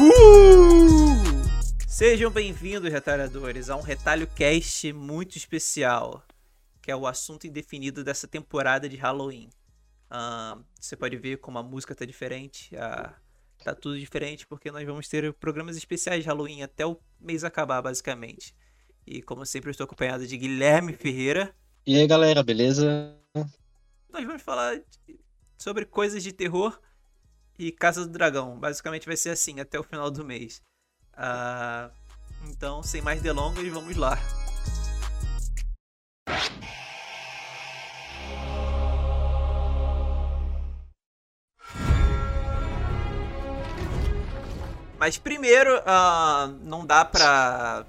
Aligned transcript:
Uh! 0.00 1.88
Sejam 1.88 2.30
bem-vindos, 2.30 2.88
retalhadores, 2.88 3.68
a 3.68 3.74
um 3.74 3.80
Retalho 3.80 4.28
Cast 4.28 4.92
muito 4.92 5.36
especial, 5.36 6.22
que 6.80 6.88
é 6.88 6.94
o 6.94 7.04
assunto 7.04 7.48
indefinido 7.48 8.04
dessa 8.04 8.28
temporada 8.28 8.88
de 8.88 8.96
Halloween. 8.96 9.50
Uh, 10.08 10.64
você 10.78 10.96
pode 10.96 11.16
ver 11.16 11.38
como 11.38 11.58
a 11.58 11.64
música 11.64 11.96
tá 11.96 12.04
diferente, 12.04 12.72
uh, 12.76 13.12
tá 13.64 13.74
tudo 13.74 13.98
diferente, 13.98 14.46
porque 14.46 14.70
nós 14.70 14.86
vamos 14.86 15.08
ter 15.08 15.32
programas 15.34 15.76
especiais 15.76 16.22
de 16.22 16.28
Halloween 16.28 16.62
até 16.62 16.86
o 16.86 17.00
mês 17.18 17.42
acabar, 17.42 17.82
basicamente. 17.82 18.54
E 19.04 19.20
como 19.20 19.44
sempre, 19.44 19.68
eu 19.68 19.72
estou 19.72 19.84
acompanhado 19.84 20.24
de 20.28 20.36
Guilherme 20.36 20.92
Ferreira. 20.92 21.52
E 21.84 21.96
aí, 21.98 22.06
galera, 22.06 22.44
beleza? 22.44 23.16
Nós 24.12 24.24
vamos 24.24 24.42
falar 24.42 24.80
sobre 25.56 25.84
coisas 25.84 26.22
de 26.22 26.32
terror 26.32 26.78
e 27.58 27.72
Casa 27.72 28.06
do 28.06 28.12
Dragão. 28.12 28.58
Basicamente 28.58 29.06
vai 29.06 29.16
ser 29.16 29.30
assim 29.30 29.58
até 29.60 29.78
o 29.78 29.82
final 29.82 30.10
do 30.10 30.24
mês. 30.24 30.62
Uh, 31.14 31.92
então, 32.48 32.82
sem 32.82 33.02
mais 33.02 33.20
delongas, 33.20 33.66
vamos 33.68 33.96
lá. 33.96 34.16
Mas 44.98 45.16
primeiro, 45.16 45.78
uh, 45.78 46.48
não 46.62 46.84
dá 46.84 47.04
pra. 47.04 47.86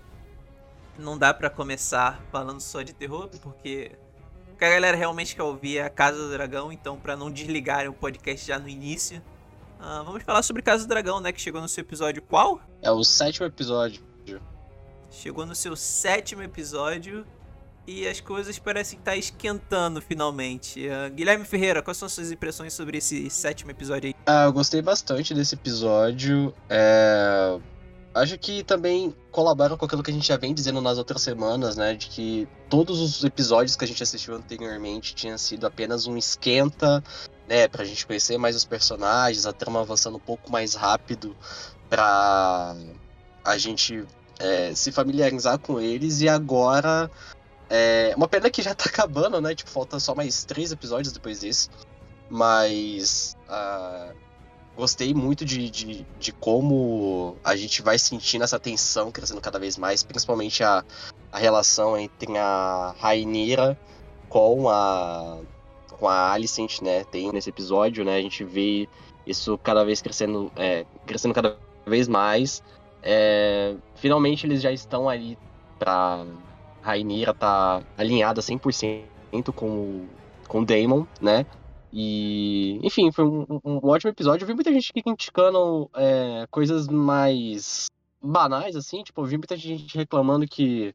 Não 0.97 1.17
dá 1.17 1.33
pra 1.33 1.49
começar 1.49 2.21
falando 2.31 2.59
só 2.59 2.81
de 2.81 2.93
terror, 2.93 3.29
porque 3.41 3.91
o 4.51 4.55
que 4.57 4.65
a 4.65 4.69
galera 4.69 4.97
realmente 4.97 5.35
quer 5.35 5.43
ouvir 5.43 5.77
é 5.77 5.83
a 5.83 5.89
Casa 5.89 6.17
do 6.17 6.29
Dragão, 6.29 6.71
então 6.71 6.99
pra 6.99 7.15
não 7.15 7.31
desligarem 7.31 7.87
o 7.87 7.93
podcast 7.93 8.45
já 8.45 8.59
no 8.59 8.67
início, 8.67 9.23
Uh, 9.79 10.03
vamos 10.03 10.23
falar 10.23 10.43
sobre 10.43 10.61
Casa 10.61 10.83
do 10.85 10.89
Dragão, 10.89 11.21
né? 11.21 11.31
Que 11.31 11.39
chegou 11.39 11.61
no 11.61 11.69
seu 11.69 11.81
episódio 11.81 12.21
qual? 12.21 12.61
É 12.81 12.91
o 12.91 13.03
sétimo 13.03 13.45
episódio. 13.45 14.03
Chegou 15.09 15.45
no 15.45 15.55
seu 15.55 15.75
sétimo 15.75 16.43
episódio 16.43 17.25
e 17.87 18.07
as 18.07 18.21
coisas 18.21 18.59
parecem 18.59 18.99
estar 18.99 19.15
esquentando 19.15 20.01
finalmente. 20.01 20.87
Uh, 20.87 21.11
Guilherme 21.11 21.45
Ferreira, 21.45 21.81
quais 21.81 21.97
são 21.97 22.05
as 22.05 22.13
suas 22.13 22.31
impressões 22.31 22.73
sobre 22.73 22.99
esse 22.99 23.29
sétimo 23.29 23.71
episódio 23.71 24.09
aí? 24.09 24.15
Ah, 24.27 24.45
eu 24.45 24.53
gostei 24.53 24.81
bastante 24.81 25.33
desse 25.33 25.55
episódio. 25.55 26.53
É... 26.69 27.57
Acho 28.13 28.37
que 28.37 28.63
também 28.63 29.15
colabora 29.31 29.77
com 29.77 29.85
aquilo 29.85 30.01
que 30.01 30.09
a 30.09 30.13
gente 30.13 30.27
já 30.27 30.35
vem 30.35 30.53
dizendo 30.53 30.81
nas 30.81 30.97
outras 30.97 31.21
semanas, 31.21 31.75
né? 31.75 31.93
De 31.93 32.07
que 32.07 32.47
todos 32.69 32.99
os 32.99 33.23
episódios 33.23 33.75
que 33.75 33.85
a 33.85 33.87
gente 33.87 34.01
assistiu 34.01 34.35
anteriormente 34.35 35.13
tinham 35.13 35.37
sido 35.37 35.67
apenas 35.67 36.07
um 36.07 36.17
esquenta 36.17 37.03
né, 37.47 37.67
pra 37.67 37.85
gente 37.85 38.05
conhecer 38.05 38.37
mais 38.37 38.55
os 38.55 38.65
personagens, 38.65 39.45
a 39.45 39.53
trama 39.53 39.81
avançando 39.81 40.17
um 40.17 40.21
pouco 40.21 40.51
mais 40.51 40.75
rápido 40.75 41.35
pra 41.89 42.75
a 43.43 43.57
gente 43.57 44.05
é, 44.39 44.73
se 44.75 44.91
familiarizar 44.91 45.57
com 45.59 45.79
eles 45.79 46.21
e 46.21 46.29
agora 46.29 47.09
é 47.69 48.13
uma 48.15 48.27
pena 48.27 48.49
que 48.49 48.61
já 48.61 48.73
tá 48.73 48.85
acabando, 48.89 49.39
né? 49.39 49.53
Tipo, 49.53 49.69
falta 49.69 49.99
só 49.99 50.15
mais 50.15 50.43
três 50.43 50.71
episódios 50.71 51.13
depois 51.13 51.41
disso. 51.41 51.69
Mas 52.29 53.35
uh, 53.47 54.15
gostei 54.79 55.13
muito 55.13 55.43
de, 55.43 55.69
de, 55.69 56.05
de, 56.17 56.31
como 56.31 57.35
a 57.43 57.53
gente 57.55 57.81
vai 57.81 57.99
sentindo 57.99 58.45
essa 58.45 58.57
tensão 58.57 59.11
crescendo 59.11 59.41
cada 59.41 59.59
vez 59.59 59.77
mais, 59.77 60.03
principalmente 60.03 60.63
a, 60.63 60.85
a 61.31 61.37
relação 61.37 61.97
entre 61.97 62.37
a 62.37 62.95
Rainira 62.97 63.77
com 64.29 64.69
a 64.69 65.37
com 65.99 66.07
a 66.07 66.31
Alicent, 66.31 66.81
né, 66.81 67.03
tem 67.03 67.29
nesse 67.33 67.49
episódio, 67.49 68.05
né, 68.05 68.15
a 68.15 68.21
gente 68.21 68.45
vê 68.45 68.87
isso 69.27 69.57
cada 69.57 69.83
vez 69.83 70.01
crescendo, 70.01 70.49
é, 70.55 70.85
crescendo 71.05 71.33
cada 71.33 71.57
vez 71.85 72.07
mais. 72.07 72.63
É, 73.03 73.75
finalmente 73.95 74.47
eles 74.47 74.61
já 74.61 74.71
estão 74.71 75.09
ali 75.09 75.37
pra 75.77 76.25
Rainira 76.81 77.33
tá 77.33 77.83
alinhada 77.97 78.39
100% 78.39 79.03
com, 79.53 80.05
com 80.47 80.61
o 80.61 80.65
Daemon, 80.65 81.03
né, 81.19 81.45
e, 81.91 82.79
enfim, 82.83 83.11
foi 83.11 83.25
um, 83.25 83.45
um, 83.63 83.79
ótimo 83.83 84.11
episódio. 84.11 84.43
Eu 84.43 84.47
vi 84.47 84.53
muita 84.53 84.71
gente 84.71 84.93
criticando 84.93 85.89
é, 85.95 86.45
coisas 86.51 86.87
mais 86.87 87.87
banais, 88.21 88.75
assim. 88.75 89.03
Tipo, 89.03 89.21
eu 89.21 89.25
vi 89.25 89.37
muita 89.37 89.57
gente 89.57 89.97
reclamando 89.97 90.47
que 90.47 90.93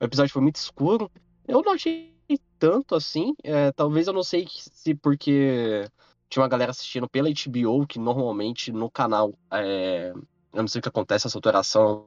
o 0.00 0.04
episódio 0.04 0.32
foi 0.32 0.42
muito 0.42 0.56
escuro. 0.56 1.10
Eu 1.48 1.62
não 1.62 1.72
achei 1.72 2.12
tanto 2.58 2.94
assim. 2.94 3.34
É, 3.42 3.72
talvez 3.72 4.06
eu 4.06 4.12
não 4.12 4.22
sei 4.22 4.46
se 4.48 4.94
porque 4.94 5.88
tinha 6.28 6.42
uma 6.42 6.48
galera 6.48 6.70
assistindo 6.70 7.08
pela 7.08 7.28
HBO, 7.28 7.86
que 7.86 7.98
normalmente 7.98 8.70
no 8.70 8.90
canal. 8.90 9.34
É, 9.50 10.12
eu 10.52 10.60
não 10.60 10.68
sei 10.68 10.80
o 10.80 10.82
que 10.82 10.88
acontece, 10.88 11.26
essa 11.26 11.38
alteração 11.38 12.06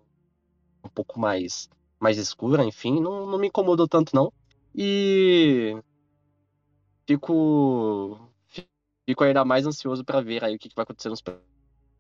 um 0.84 0.90
pouco 0.90 1.20
mais, 1.20 1.68
mais 2.00 2.18
escura, 2.18 2.64
enfim, 2.64 3.02
não, 3.02 3.26
não 3.26 3.40
me 3.40 3.48
incomodou 3.48 3.88
tanto 3.88 4.16
não. 4.16 4.32
E 4.74 5.76
fico 7.08 8.20
fico 9.06 9.24
ainda 9.24 9.46
mais 9.46 9.66
ansioso 9.68 10.04
para 10.04 10.22
ver 10.22 10.44
aí 10.44 10.56
o 10.56 10.60
que, 10.60 10.70
que, 10.70 10.76
vai 10.76 10.84
acontecer 10.84 11.10
nos 11.10 11.24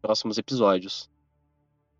próximos 0.01 0.38
episódios. 0.38 1.09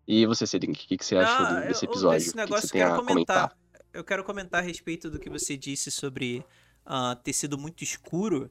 E 0.06 0.26
você, 0.26 0.46
Cedric, 0.46 0.72
o 0.72 0.88
que, 0.88 0.96
que 0.96 1.04
você 1.04 1.16
achou 1.16 1.46
ah, 1.46 1.60
desse 1.60 1.84
episódio? 1.84 2.18
Esse 2.18 2.36
negócio 2.36 2.70
que, 2.70 2.78
eu 2.78 2.86
quero 2.86 2.96
comentar. 2.96 3.48
comentar 3.48 3.66
eu 3.96 4.04
quero 4.04 4.22
comentar 4.22 4.60
a 4.60 4.64
respeito 4.64 5.10
do 5.10 5.18
que 5.18 5.30
você 5.30 5.56
disse 5.56 5.90
sobre 5.90 6.44
uh, 6.84 7.16
ter 7.16 7.32
sido 7.32 7.56
muito 7.56 7.82
escuro. 7.82 8.50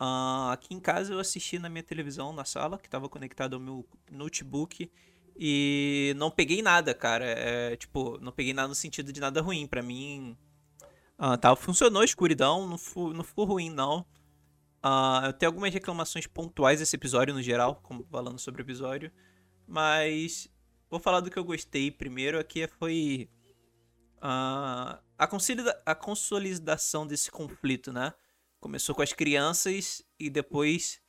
Uh, 0.00 0.50
aqui 0.50 0.74
em 0.74 0.80
casa 0.80 1.14
eu 1.14 1.18
assisti 1.18 1.58
na 1.58 1.68
minha 1.68 1.82
televisão, 1.82 2.32
na 2.32 2.44
sala, 2.44 2.78
que 2.78 2.86
estava 2.86 3.08
conectado 3.08 3.54
ao 3.54 3.60
meu 3.60 3.86
notebook. 4.10 4.90
E 5.34 6.12
não 6.18 6.30
peguei 6.30 6.60
nada, 6.60 6.94
cara. 6.94 7.24
É, 7.24 7.74
tipo, 7.76 8.18
não 8.20 8.30
peguei 8.30 8.52
nada 8.52 8.68
no 8.68 8.74
sentido 8.74 9.12
de 9.12 9.20
nada 9.20 9.40
ruim. 9.40 9.66
para 9.66 9.82
mim, 9.82 10.36
uh, 11.22 11.38
tá, 11.38 11.54
funcionou 11.54 12.02
a 12.02 12.04
escuridão, 12.04 12.66
não, 12.66 12.76
fu 12.76 13.12
não 13.12 13.22
ficou 13.22 13.44
ruim, 13.44 13.70
não. 13.70 14.00
Uh, 14.84 15.26
eu 15.26 15.32
tenho 15.32 15.50
algumas 15.50 15.72
reclamações 15.72 16.26
pontuais 16.26 16.80
desse 16.80 16.96
episódio 16.96 17.32
no 17.32 17.40
geral, 17.40 17.76
como 17.82 18.04
falando 18.10 18.38
sobre 18.40 18.62
o 18.62 18.64
episódio. 18.64 19.12
Mas 19.66 20.48
vou 20.90 20.98
falar 20.98 21.20
do 21.20 21.30
que 21.30 21.38
eu 21.38 21.44
gostei 21.44 21.90
primeiro. 21.90 22.38
Aqui 22.38 22.66
foi 22.66 23.30
a, 24.20 24.98
a, 25.16 25.28
a 25.86 25.94
consolidação 25.94 27.06
desse 27.06 27.30
conflito, 27.30 27.92
né? 27.92 28.12
Começou 28.58 28.94
com 28.94 29.02
as 29.02 29.12
crianças 29.12 30.02
e 30.18 30.28
depois, 30.28 31.00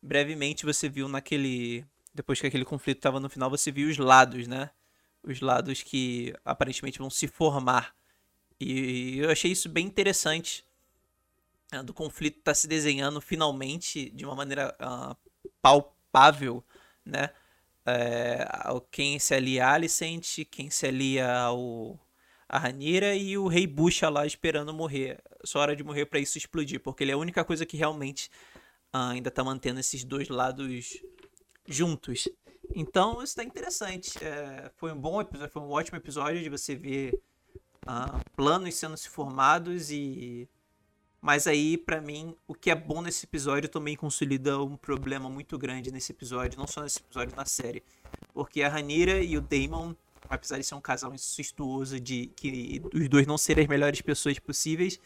brevemente, 0.00 0.64
você 0.64 0.88
viu 0.88 1.08
naquele. 1.08 1.84
Depois 2.14 2.40
que 2.40 2.46
aquele 2.46 2.64
conflito 2.64 2.98
estava 2.98 3.20
no 3.20 3.28
final, 3.28 3.50
você 3.50 3.70
viu 3.70 3.88
os 3.88 3.98
lados, 3.98 4.46
né? 4.46 4.70
Os 5.22 5.40
lados 5.40 5.82
que 5.82 6.32
aparentemente 6.44 6.98
vão 6.98 7.10
se 7.10 7.26
formar. 7.26 7.94
E 8.60 9.18
eu 9.18 9.30
achei 9.30 9.50
isso 9.52 9.68
bem 9.68 9.86
interessante. 9.86 10.64
Né? 11.72 11.82
Do 11.82 11.92
conflito 11.92 12.40
tá 12.42 12.54
se 12.54 12.66
desenhando 12.66 13.20
finalmente 13.20 14.10
de 14.10 14.24
uma 14.24 14.34
maneira 14.34 14.76
uh, 14.80 15.16
palpável, 15.60 16.64
né? 17.04 17.30
É, 17.88 18.44
quem 18.90 19.16
se 19.16 19.32
alia 19.32 19.66
a 19.66 19.74
Alicent, 19.74 20.44
quem 20.50 20.68
se 20.70 20.88
alia 20.88 21.32
ao, 21.32 21.96
a 22.48 22.58
Ranira 22.58 23.14
e 23.14 23.38
o 23.38 23.46
Rei 23.46 23.64
Bucha 23.64 24.08
lá 24.08 24.26
esperando 24.26 24.74
morrer. 24.74 25.22
Só 25.44 25.60
hora 25.60 25.76
de 25.76 25.84
morrer 25.84 26.06
para 26.06 26.18
isso 26.18 26.36
explodir, 26.36 26.80
porque 26.80 27.04
ele 27.04 27.12
é 27.12 27.14
a 27.14 27.18
única 27.18 27.44
coisa 27.44 27.64
que 27.64 27.76
realmente 27.76 28.28
uh, 28.92 29.12
ainda 29.12 29.30
tá 29.30 29.44
mantendo 29.44 29.78
esses 29.78 30.02
dois 30.02 30.28
lados 30.28 31.00
juntos. 31.68 32.28
Então 32.74 33.22
isso 33.22 33.36
tá 33.36 33.44
interessante. 33.44 34.18
É, 34.22 34.70
foi 34.74 34.92
um 34.92 35.00
bom 35.00 35.20
episódio, 35.20 35.52
foi 35.52 35.62
um 35.62 35.70
ótimo 35.70 35.96
episódio 35.96 36.42
de 36.42 36.48
você 36.48 36.74
ver 36.74 37.20
uh, 37.86 38.20
planos 38.34 38.74
sendo 38.74 38.96
se 38.96 39.08
formados 39.08 39.90
e 39.90 40.48
mas 41.20 41.48
aí, 41.48 41.76
para 41.76 42.00
mim, 42.00 42.36
o 42.46 42.54
que 42.54 42.70
é 42.70 42.74
bom 42.74 43.02
nesse 43.02 43.26
episódio 43.26 43.68
também 43.68 43.96
consolida 43.96 44.62
um 44.62 44.76
problema 44.76 45.28
muito 45.28 45.58
grande 45.58 45.90
nesse 45.90 46.12
episódio, 46.12 46.56
não 46.56 46.68
só 46.68 46.82
nesse 46.82 47.00
episódio, 47.00 47.34
na 47.34 47.44
série. 47.44 47.82
Porque 48.32 48.62
a 48.62 48.68
Ranira 48.68 49.20
e 49.20 49.36
o 49.36 49.40
Daemon 49.40 49.94
apesar 50.28 50.58
de 50.58 50.64
ser 50.64 50.74
um 50.74 50.80
casal 50.80 51.14
incestuoso, 51.14 52.00
de 52.00 52.30
que 52.36 52.82
os 52.92 53.08
dois 53.08 53.26
não 53.26 53.38
serem 53.38 53.64
as 53.64 53.68
melhores 53.68 54.00
pessoas 54.00 54.38
possíveis, 54.38 54.98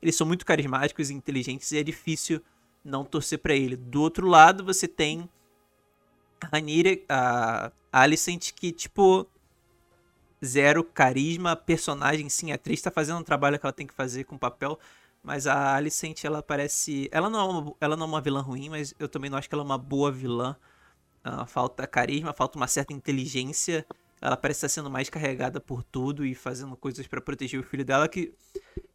eles 0.00 0.14
são 0.14 0.26
muito 0.26 0.44
carismáticos 0.44 1.10
e 1.10 1.14
inteligentes 1.14 1.70
e 1.72 1.78
é 1.78 1.82
difícil 1.82 2.40
não 2.84 3.04
torcer 3.04 3.38
para 3.38 3.54
ele. 3.54 3.76
Do 3.76 4.02
outro 4.02 4.26
lado, 4.26 4.64
você 4.64 4.86
tem 4.86 5.28
a 6.52 6.60
Nira, 6.60 6.98
a 7.08 7.72
Alicent, 7.92 8.52
que, 8.52 8.70
tipo, 8.72 9.26
zero 10.44 10.84
carisma, 10.84 11.56
personagem, 11.56 12.28
sim, 12.28 12.52
a 12.52 12.54
atriz 12.54 12.80
tá 12.80 12.90
fazendo 12.90 13.18
um 13.18 13.22
trabalho 13.24 13.58
que 13.58 13.66
ela 13.66 13.72
tem 13.72 13.86
que 13.86 13.94
fazer 13.94 14.24
com 14.24 14.36
o 14.36 14.38
papel, 14.38 14.78
mas 15.22 15.46
a 15.46 15.74
Alicent, 15.74 16.24
ela 16.24 16.42
parece... 16.42 17.08
Ela 17.12 17.28
não, 17.28 17.40
é 17.40 17.44
uma, 17.44 17.74
ela 17.80 17.96
não 17.96 18.06
é 18.06 18.08
uma 18.08 18.20
vilã 18.20 18.40
ruim, 18.40 18.68
mas 18.68 18.94
eu 18.98 19.08
também 19.08 19.30
não 19.30 19.38
acho 19.38 19.48
que 19.48 19.54
ela 19.54 19.62
é 19.62 19.66
uma 19.66 19.78
boa 19.78 20.12
vilã. 20.12 20.56
Uh, 21.24 21.44
falta 21.46 21.86
carisma, 21.86 22.32
falta 22.32 22.56
uma 22.56 22.68
certa 22.68 22.92
inteligência 22.92 23.84
ela 24.20 24.36
parece 24.36 24.58
estar 24.58 24.68
sendo 24.68 24.88
mais 24.90 25.10
carregada 25.10 25.60
por 25.60 25.82
tudo 25.82 26.24
e 26.24 26.34
fazendo 26.34 26.76
coisas 26.76 27.06
para 27.06 27.20
proteger 27.20 27.60
o 27.60 27.62
filho 27.62 27.84
dela 27.84 28.08
que 28.08 28.32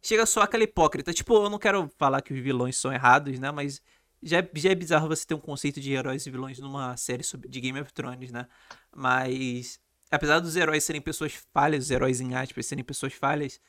chega 0.02 0.26
só 0.26 0.42
aquela 0.42 0.64
hipócrita. 0.64 1.12
Tipo, 1.12 1.44
eu 1.44 1.48
não 1.48 1.58
quero 1.58 1.88
falar 1.96 2.20
que 2.22 2.34
os 2.34 2.40
vilões 2.40 2.76
são 2.76 2.92
errados, 2.92 3.38
né? 3.38 3.50
Mas 3.52 3.80
Já, 4.22 4.38
é, 4.38 4.50
já 4.54 4.70
é 4.70 4.74
bizarro 4.74 5.08
você 5.08 5.24
ter 5.26 5.34
um 5.34 5.40
conceito 5.40 5.80
de 5.80 5.92
heróis 5.92 6.26
e 6.26 6.30
vilões 6.30 6.58
numa 6.60 6.96
série 6.96 7.24
de 7.48 7.60
Game 7.60 7.80
of 7.80 7.92
Thrones, 7.92 8.30
né? 8.30 8.46
Mas, 8.94 9.80
apesar 10.12 10.40
dos 10.40 10.56
heróis 10.56 10.84
serem 10.84 11.00
pessoas 11.00 11.32
falhas, 11.52 11.84
os 11.84 11.90
heróis 11.90 12.20
em 12.20 12.34
aspas 12.34 12.66
serem 12.66 12.84
pessoas 12.84 13.14
falhas, 13.14 13.60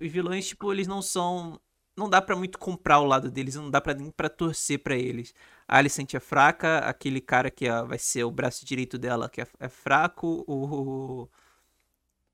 os 0.00 0.10
vilões, 0.10 0.48
tipo, 0.48 0.72
eles 0.72 0.86
não 0.86 1.02
são. 1.02 1.60
Não 1.96 2.08
dá 2.08 2.22
para 2.22 2.36
muito 2.36 2.58
comprar 2.58 3.00
o 3.00 3.04
lado 3.04 3.28
deles, 3.30 3.56
não 3.56 3.70
dá 3.70 3.80
pra, 3.80 3.92
nem 3.92 4.10
pra 4.12 4.28
torcer 4.28 4.78
para 4.80 4.94
eles. 4.96 5.34
A 5.66 5.78
Alicent 5.78 6.14
é 6.14 6.20
fraca, 6.20 6.78
aquele 6.78 7.20
cara 7.20 7.50
que 7.50 7.66
é, 7.66 7.82
vai 7.82 7.98
ser 7.98 8.22
o 8.24 8.30
braço 8.30 8.64
direito 8.64 8.96
dela 8.96 9.28
que 9.28 9.40
é, 9.40 9.46
é 9.58 9.68
fraco, 9.68 10.44
o, 10.46 11.28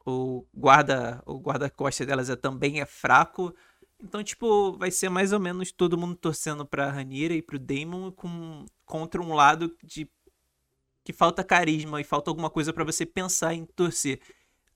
o 0.06 0.46
guarda 0.54 1.22
o 1.26 1.38
guarda-costas 1.38 2.06
delas 2.06 2.28
é, 2.30 2.36
também 2.36 2.80
é 2.80 2.86
fraco. 2.86 3.54
Então, 4.02 4.22
tipo, 4.22 4.76
vai 4.76 4.90
ser 4.90 5.08
mais 5.08 5.32
ou 5.32 5.40
menos 5.40 5.72
todo 5.72 5.96
mundo 5.96 6.16
torcendo 6.16 6.66
pra 6.66 6.90
Ranira 6.90 7.34
e 7.34 7.40
pro 7.40 7.58
Daemon 7.58 8.12
com, 8.12 8.66
contra 8.84 9.22
um 9.22 9.32
lado 9.34 9.74
de 9.82 10.10
que 11.04 11.12
falta 11.12 11.44
carisma 11.44 12.00
e 12.00 12.04
falta 12.04 12.30
alguma 12.30 12.50
coisa 12.50 12.72
para 12.72 12.82
você 12.82 13.04
pensar 13.04 13.54
em 13.54 13.64
torcer. 13.64 14.20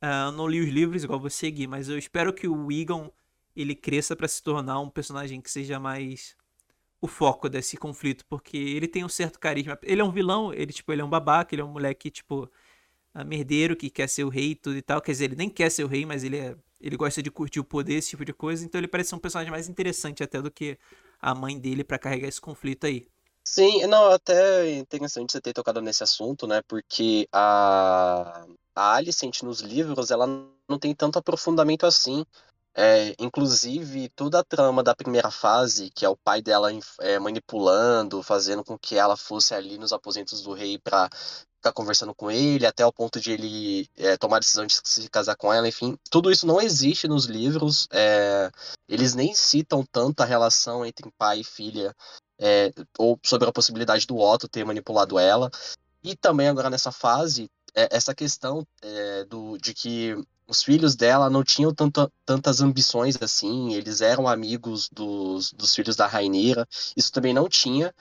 Uh, 0.03 0.29
eu 0.29 0.33
não 0.33 0.47
li 0.47 0.61
os 0.61 0.69
livros 0.69 1.03
igual 1.03 1.19
você, 1.19 1.51
Gui, 1.51 1.67
mas 1.67 1.89
eu 1.89 1.99
espero 1.99 2.33
que 2.33 2.47
o 2.47 2.71
Egon 2.71 3.11
ele 3.57 3.75
cresça 3.75 4.15
para 4.15 4.29
se 4.29 4.43
tornar 4.43 4.79
um 4.81 4.89
personagem 4.89 5.41
que 5.41 5.51
seja 5.51 5.81
mais 5.81 6.37
o 7.01 7.09
foco 7.09 7.49
desse 7.49 7.77
conflito, 7.77 8.25
porque 8.27 8.57
ele 8.57 8.87
tem 8.87 9.05
um 9.05 9.09
certo 9.09 9.41
carisma. 9.41 9.79
Ele 9.83 10.01
é 10.01 10.05
um 10.05 10.13
vilão, 10.13 10.53
ele 10.53 10.73
tipo, 10.73 10.93
ele 10.93 11.03
é 11.03 11.05
um 11.05 11.11
babaca, 11.11 11.55
ele 11.55 11.63
é 11.63 11.65
um 11.65 11.73
moleque 11.73 12.11
tipo 12.11 12.51
merdeiro 13.27 13.75
que 13.75 13.91
quer 13.91 14.09
ser 14.09 14.23
o 14.23 14.29
rei 14.29 14.51
e 14.51 14.55
tudo 14.55 14.77
e 14.77 14.83
tal. 14.83 15.01
Quer 15.01 15.13
dizer, 15.13 15.25
ele 15.25 15.37
nem 15.37 15.51
quer 15.51 15.71
ser 15.71 15.83
o 15.83 15.89
rei, 15.89 16.07
mas 16.07 16.23
ele 16.23 16.37
é 16.37 16.57
ele 16.81 16.97
gosta 16.97 17.23
de 17.23 17.31
curtir 17.31 17.61
o 17.61 17.65
poder, 17.65 17.95
esse 17.95 18.11
tipo 18.11 18.25
de 18.25 18.33
coisa, 18.33 18.65
então 18.65 18.79
ele 18.79 18.89
parece 18.89 19.11
ser 19.11 19.17
um 19.17 19.19
personagem 19.19 19.51
mais 19.51 19.69
interessante 19.69 20.23
até 20.23 20.41
do 20.41 20.51
que 20.51 20.79
a 21.21 21.35
mãe 21.35 21.59
dele 21.59 21.83
para 21.83 21.99
carregar 21.99 22.29
esse 22.29 22.41
conflito 22.41 22.87
aí. 22.87 23.07
Sim, 23.51 23.87
não, 23.87 24.11
até 24.13 24.71
interessante 24.73 25.33
você 25.33 25.41
ter 25.41 25.55
tocado 25.55 25.81
nesse 25.81 26.03
assunto, 26.03 26.47
né? 26.47 26.61
Porque 26.69 27.27
a, 27.33 28.45
a 28.77 28.95
Alicent 28.97 29.43
nos 29.43 29.61
livros, 29.61 30.11
ela 30.11 30.27
não 30.27 30.79
tem 30.79 30.95
tanto 30.95 31.19
aprofundamento 31.19 31.87
assim. 31.87 32.27
É, 32.77 33.15
inclusive, 33.19 34.11
toda 34.11 34.41
a 34.41 34.45
trama 34.45 34.83
da 34.83 34.95
primeira 34.95 35.31
fase, 35.31 35.91
que 35.91 36.05
é 36.05 36.09
o 36.11 36.17
pai 36.17 36.43
dela 36.43 36.71
é, 37.01 37.19
manipulando, 37.19 38.23
fazendo 38.23 38.63
com 38.63 38.79
que 38.79 38.97
ela 38.97 39.17
fosse 39.17 39.55
ali 39.55 39.79
nos 39.79 39.95
aposentos 39.95 40.43
do 40.43 40.53
rei 40.53 40.79
para 40.79 41.09
ficar 41.57 41.73
conversando 41.73 42.15
com 42.15 42.31
ele, 42.31 42.67
até 42.67 42.85
o 42.85 42.93
ponto 42.93 43.19
de 43.19 43.33
ele 43.33 43.89
é, 43.97 44.19
tomar 44.19 44.37
a 44.37 44.41
decisão 44.41 44.67
de 44.67 44.79
se 44.85 45.09
casar 45.09 45.37
com 45.37 45.51
ela, 45.51 45.67
enfim. 45.67 45.97
Tudo 46.11 46.31
isso 46.31 46.47
não 46.47 46.61
existe 46.61 47.09
nos 47.09 47.25
livros. 47.25 47.89
É, 47.91 48.51
eles 48.87 49.15
nem 49.15 49.35
citam 49.35 49.83
tanto 49.91 50.21
a 50.23 50.27
relação 50.27 50.85
entre 50.85 51.11
pai 51.17 51.41
e 51.41 51.45
filha, 51.45 51.97
é, 52.39 52.73
ou 52.99 53.19
sobre 53.25 53.49
a 53.49 53.53
possibilidade 53.53 54.07
do 54.07 54.19
Otto 54.19 54.49
ter 54.49 54.65
manipulado 54.65 55.19
ela. 55.19 55.51
E 56.03 56.17
também 56.17 56.49
agora 56.49 56.71
nessa 56.71 56.93
fase, 56.93 57.51
é, 57.75 57.89
essa 57.91 58.15
questão 58.15 58.67
é, 58.83 59.25
do, 59.25 59.59
de 59.59 59.75
que 59.75 60.17
os 60.47 60.63
filhos 60.63 60.97
dela 60.97 61.29
não 61.29 61.45
tinham 61.45 61.75
tantas 62.25 62.61
ambições 62.61 63.19
assim, 63.21 63.75
eles 63.75 64.01
eram 64.01 64.27
amigos 64.27 64.89
dos, 64.91 65.53
dos 65.53 65.75
filhos 65.75 65.95
da 65.95 66.07
Rainira, 66.07 66.67
isso 66.97 67.13
também 67.13 67.35
não 67.35 67.49
tinha 67.49 67.93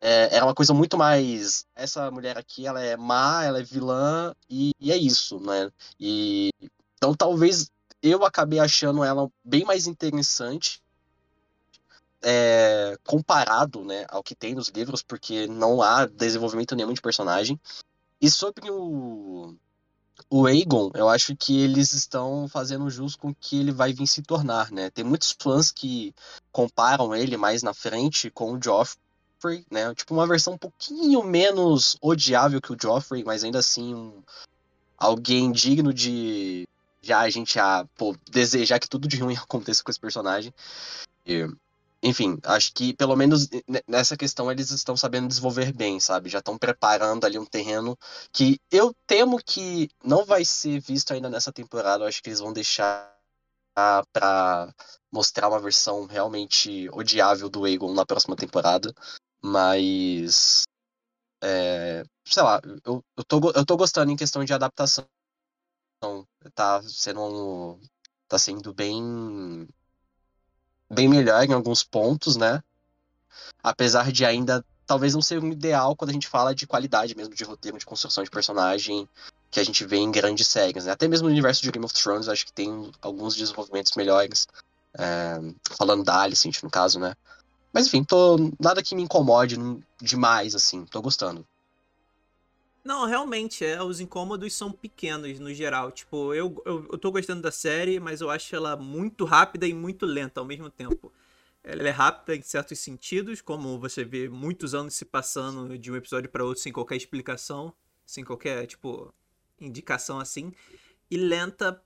é, 0.00 0.34
era 0.34 0.44
uma 0.44 0.54
coisa 0.54 0.72
muito 0.72 0.96
mais. 0.96 1.66
Essa 1.74 2.10
mulher 2.10 2.38
aqui, 2.38 2.66
ela 2.66 2.80
é 2.80 2.96
má, 2.96 3.44
ela 3.44 3.60
é 3.60 3.62
vilã, 3.62 4.34
e, 4.48 4.72
e 4.80 4.90
é 4.90 4.96
isso, 4.96 5.38
né? 5.40 5.70
E, 5.98 6.50
então 6.96 7.14
talvez 7.14 7.70
eu 8.02 8.24
acabei 8.24 8.58
achando 8.58 9.04
ela 9.04 9.28
bem 9.44 9.64
mais 9.64 9.86
interessante 9.86 10.82
é, 12.22 12.98
comparado 13.04 13.84
né, 13.84 14.04
ao 14.08 14.22
que 14.22 14.34
tem 14.34 14.54
nos 14.54 14.68
livros, 14.68 15.02
porque 15.02 15.46
não 15.46 15.82
há 15.82 16.06
desenvolvimento 16.06 16.76
nenhum 16.76 16.92
de 16.92 17.00
personagem. 17.00 17.58
E 18.20 18.30
sobre 18.30 18.70
o, 18.70 19.54
o 20.28 20.46
Aegon, 20.46 20.90
eu 20.94 21.08
acho 21.08 21.34
que 21.34 21.60
eles 21.60 21.92
estão 21.92 22.48
fazendo 22.48 22.90
jus 22.90 23.16
com 23.16 23.30
o 23.30 23.34
que 23.34 23.58
ele 23.58 23.72
vai 23.72 23.92
vir 23.92 24.06
se 24.06 24.22
tornar, 24.22 24.70
né? 24.70 24.90
Tem 24.90 25.04
muitos 25.04 25.34
fãs 25.40 25.70
que 25.70 26.14
comparam 26.52 27.14
ele 27.14 27.36
mais 27.36 27.62
na 27.62 27.72
frente 27.72 28.30
com 28.30 28.52
o 28.52 28.62
Joffrey, 28.62 29.64
né? 29.70 29.94
Tipo, 29.94 30.14
uma 30.14 30.26
versão 30.26 30.54
um 30.54 30.58
pouquinho 30.58 31.22
menos 31.22 31.96
odiável 32.00 32.60
que 32.60 32.72
o 32.72 32.76
Joffrey, 32.80 33.24
mas 33.24 33.42
ainda 33.42 33.60
assim 33.60 33.94
um, 33.94 34.22
alguém 34.98 35.50
digno 35.50 35.94
de 35.94 36.66
já 37.02 37.20
a 37.20 37.30
gente 37.30 37.58
a, 37.58 37.86
pô, 37.96 38.14
desejar 38.30 38.78
que 38.78 38.88
tudo 38.88 39.08
de 39.08 39.16
ruim 39.16 39.36
aconteça 39.42 39.82
com 39.82 39.90
esse 39.90 40.00
personagem. 40.00 40.52
E, 41.26 41.48
enfim, 42.02 42.38
acho 42.44 42.72
que 42.72 42.94
pelo 42.94 43.14
menos 43.14 43.48
nessa 43.86 44.16
questão 44.16 44.50
eles 44.50 44.70
estão 44.70 44.96
sabendo 44.96 45.28
desenvolver 45.28 45.72
bem, 45.72 46.00
sabe? 46.00 46.30
Já 46.30 46.38
estão 46.38 46.56
preparando 46.56 47.24
ali 47.26 47.38
um 47.38 47.44
terreno 47.44 47.96
que 48.32 48.58
eu 48.70 48.94
temo 49.06 49.38
que 49.38 49.90
não 50.02 50.24
vai 50.24 50.44
ser 50.44 50.80
visto 50.80 51.12
ainda 51.12 51.28
nessa 51.28 51.52
temporada. 51.52 52.04
Eu 52.04 52.08
acho 52.08 52.22
que 52.22 52.30
eles 52.30 52.40
vão 52.40 52.52
deixar 52.54 53.14
para 54.12 54.74
mostrar 55.12 55.48
uma 55.48 55.60
versão 55.60 56.06
realmente 56.06 56.88
odiável 56.90 57.48
do 57.50 57.64
Aegon 57.64 57.94
na 57.94 58.06
próxima 58.06 58.36
temporada. 58.36 58.94
Mas. 59.42 60.64
É, 61.42 62.02
sei 62.24 62.42
lá, 62.42 62.60
eu, 62.84 63.04
eu, 63.16 63.24
tô, 63.24 63.50
eu 63.54 63.64
tô 63.64 63.76
gostando 63.76 64.10
em 64.12 64.16
questão 64.16 64.44
de 64.44 64.52
adaptação. 64.52 65.06
Tá 66.54 66.82
sendo. 66.82 67.80
Tá 68.28 68.38
sendo 68.38 68.72
bem. 68.72 69.68
Bem 70.90 71.08
melhor 71.08 71.44
em 71.44 71.52
alguns 71.52 71.82
pontos, 71.82 72.36
né? 72.36 72.62
Apesar 73.62 74.10
de 74.10 74.24
ainda 74.24 74.64
talvez 74.86 75.14
não 75.14 75.22
ser 75.22 75.38
um 75.38 75.52
ideal 75.52 75.94
quando 75.94 76.10
a 76.10 76.12
gente 76.12 76.26
fala 76.26 76.52
de 76.52 76.66
qualidade 76.66 77.16
mesmo 77.16 77.32
de 77.32 77.44
roteiro, 77.44 77.78
de 77.78 77.86
construção 77.86 78.24
de 78.24 78.30
personagem 78.30 79.08
que 79.48 79.60
a 79.60 79.64
gente 79.64 79.84
vê 79.84 79.98
em 79.98 80.10
grandes 80.10 80.48
séries. 80.48 80.84
Né? 80.84 80.92
Até 80.92 81.06
mesmo 81.06 81.28
no 81.28 81.32
universo 81.32 81.62
de 81.62 81.70
Game 81.70 81.84
of 81.84 81.94
Thrones, 81.94 82.28
acho 82.28 82.46
que 82.46 82.52
tem 82.52 82.90
alguns 83.00 83.36
desenvolvimentos 83.36 83.92
melhores. 83.96 84.48
É, 84.98 85.38
falando 85.76 86.02
da 86.02 86.20
Alicent, 86.20 86.62
no 86.64 86.70
caso, 86.70 86.98
né? 86.98 87.14
Mas 87.72 87.86
enfim, 87.86 88.02
tô, 88.02 88.50
nada 88.58 88.82
que 88.82 88.96
me 88.96 89.02
incomode 89.02 89.56
demais, 90.02 90.56
assim, 90.56 90.84
tô 90.84 91.00
gostando. 91.00 91.46
Não, 92.82 93.06
realmente, 93.06 93.64
é, 93.64 93.82
os 93.82 94.00
incômodos 94.00 94.54
são 94.54 94.72
pequenos 94.72 95.38
no 95.38 95.52
geral. 95.52 95.92
Tipo, 95.92 96.32
eu, 96.32 96.62
eu, 96.64 96.88
eu 96.92 96.98
tô 96.98 97.10
gostando 97.12 97.42
da 97.42 97.52
série, 97.52 98.00
mas 98.00 98.20
eu 98.20 98.30
acho 98.30 98.54
ela 98.56 98.76
muito 98.76 99.24
rápida 99.24 99.66
e 99.66 99.74
muito 99.74 100.06
lenta 100.06 100.40
ao 100.40 100.46
mesmo 100.46 100.70
tempo. 100.70 101.12
Ela 101.62 101.88
é 101.88 101.90
rápida 101.90 102.34
em 102.34 102.42
certos 102.42 102.78
sentidos, 102.78 103.42
como 103.42 103.78
você 103.78 104.02
vê 104.02 104.28
muitos 104.30 104.74
anos 104.74 104.94
se 104.94 105.04
passando 105.04 105.76
de 105.78 105.92
um 105.92 105.96
episódio 105.96 106.30
para 106.30 106.44
outro 106.44 106.62
sem 106.62 106.72
qualquer 106.72 106.96
explicação, 106.96 107.74
sem 108.06 108.24
qualquer, 108.24 108.66
tipo, 108.66 109.12
indicação 109.60 110.18
assim. 110.18 110.52
E 111.10 111.18
lenta, 111.18 111.82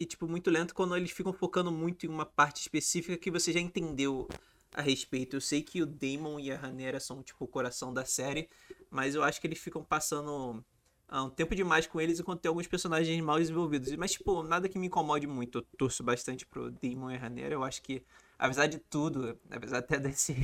e 0.00 0.04
tipo, 0.04 0.26
muito 0.26 0.50
lenta 0.50 0.74
quando 0.74 0.96
eles 0.96 1.12
ficam 1.12 1.32
focando 1.32 1.70
muito 1.70 2.04
em 2.04 2.08
uma 2.08 2.26
parte 2.26 2.60
específica 2.60 3.16
que 3.16 3.30
você 3.30 3.52
já 3.52 3.60
entendeu 3.60 4.28
a 4.74 4.82
respeito. 4.82 5.36
Eu 5.36 5.40
sei 5.40 5.62
que 5.62 5.80
o 5.82 5.86
Damon 5.86 6.40
e 6.40 6.50
a 6.50 6.56
Ranera 6.56 6.98
são, 6.98 7.22
tipo, 7.22 7.44
o 7.44 7.48
coração 7.48 7.94
da 7.94 8.04
série, 8.04 8.48
mas 8.90 9.14
eu 9.14 9.22
acho 9.22 9.40
que 9.40 9.46
eles 9.46 9.58
ficam 9.58 9.82
passando 9.84 10.64
ah, 11.08 11.24
um 11.24 11.30
tempo 11.30 11.54
demais 11.54 11.86
com 11.86 12.00
eles 12.00 12.18
enquanto 12.18 12.40
tem 12.40 12.48
alguns 12.48 12.66
personagens 12.66 13.20
mal 13.22 13.38
desenvolvidos. 13.38 13.94
Mas, 13.96 14.12
tipo, 14.12 14.42
nada 14.42 14.68
que 14.68 14.78
me 14.78 14.86
incomode 14.86 15.26
muito. 15.26 15.58
Eu 15.58 15.62
torço 15.78 16.02
bastante 16.02 16.46
pro 16.46 16.70
Damon 16.70 17.10
e 17.10 17.16
a 17.16 17.18
Ranera. 17.18 17.54
Eu 17.54 17.62
acho 17.64 17.82
que, 17.82 18.02
apesar 18.38 18.66
de 18.66 18.78
tudo, 18.78 19.38
apesar 19.50 19.78
até 19.78 19.98
desse, 20.00 20.34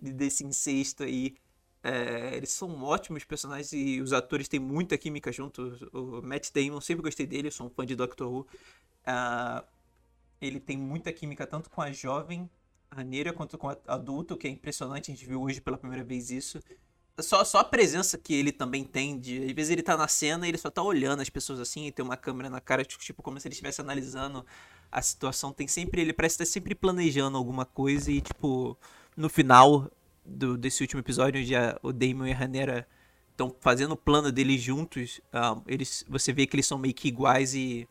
desse 0.00 0.44
incesto 0.44 1.02
aí, 1.02 1.36
é, 1.82 2.36
eles 2.36 2.50
são 2.50 2.82
ótimos 2.82 3.24
personagens 3.24 3.72
e 3.72 4.00
os 4.00 4.12
atores 4.12 4.48
têm 4.48 4.60
muita 4.60 4.96
química 4.98 5.32
juntos. 5.32 5.82
O 5.92 6.22
Matt 6.22 6.50
Damon, 6.52 6.80
sempre 6.80 7.02
gostei 7.02 7.26
dele, 7.26 7.48
eu 7.48 7.52
sou 7.52 7.66
um 7.66 7.70
fã 7.70 7.84
de 7.84 7.94
Doctor 7.94 8.28
Who. 8.30 8.40
Uh, 8.40 9.64
ele 10.40 10.60
tem 10.60 10.76
muita 10.76 11.12
química 11.12 11.46
tanto 11.46 11.70
com 11.70 11.82
a 11.82 11.92
jovem 11.92 12.48
Raneira 12.92 13.32
quanto 13.32 13.56
com 13.56 13.68
adulto, 13.86 14.36
que 14.36 14.48
é 14.48 14.50
impressionante, 14.50 15.12
a 15.12 15.14
gente 15.14 15.24
viu 15.24 15.40
hoje 15.40 15.60
pela 15.60 15.78
primeira 15.78 16.02
vez 16.02 16.30
isso. 16.30 16.60
Só, 17.18 17.44
só 17.44 17.58
a 17.58 17.64
presença 17.64 18.16
que 18.16 18.34
ele 18.34 18.50
também 18.50 18.82
tem, 18.82 19.18
de, 19.18 19.44
às 19.44 19.52
vezes 19.52 19.70
ele 19.70 19.82
tá 19.82 19.96
na 19.96 20.08
cena 20.08 20.46
e 20.46 20.50
ele 20.50 20.58
só 20.58 20.70
tá 20.70 20.82
olhando 20.82 21.20
as 21.20 21.28
pessoas 21.28 21.60
assim, 21.60 21.86
e 21.86 21.92
tem 21.92 22.04
uma 22.04 22.16
câmera 22.16 22.48
na 22.48 22.60
cara, 22.60 22.84
tipo, 22.84 23.02
tipo 23.02 23.22
como 23.22 23.38
se 23.38 23.46
ele 23.46 23.52
estivesse 23.52 23.80
analisando 23.80 24.44
a 24.90 25.02
situação. 25.02 25.52
Tem 25.52 25.68
sempre, 25.68 26.00
ele 26.00 26.12
parece 26.12 26.34
estar 26.34 26.46
sempre 26.46 26.74
planejando 26.74 27.36
alguma 27.36 27.64
coisa 27.64 28.10
e, 28.10 28.20
tipo, 28.20 28.76
no 29.16 29.28
final 29.28 29.90
do, 30.24 30.56
desse 30.56 30.82
último 30.82 31.00
episódio, 31.00 31.40
onde 31.40 31.54
a, 31.54 31.78
o 31.82 31.92
Damon 31.92 32.26
e 32.26 32.32
a 32.32 32.36
Ranera 32.36 32.88
estão 33.30 33.54
fazendo 33.60 33.92
o 33.92 33.96
plano 33.96 34.30
deles 34.30 34.60
juntos, 34.60 35.20
uh, 35.32 35.62
eles, 35.66 36.04
você 36.08 36.32
vê 36.32 36.46
que 36.46 36.56
eles 36.56 36.66
são 36.66 36.78
meio 36.78 36.94
que 36.94 37.08
iguais 37.08 37.54
e 37.54 37.88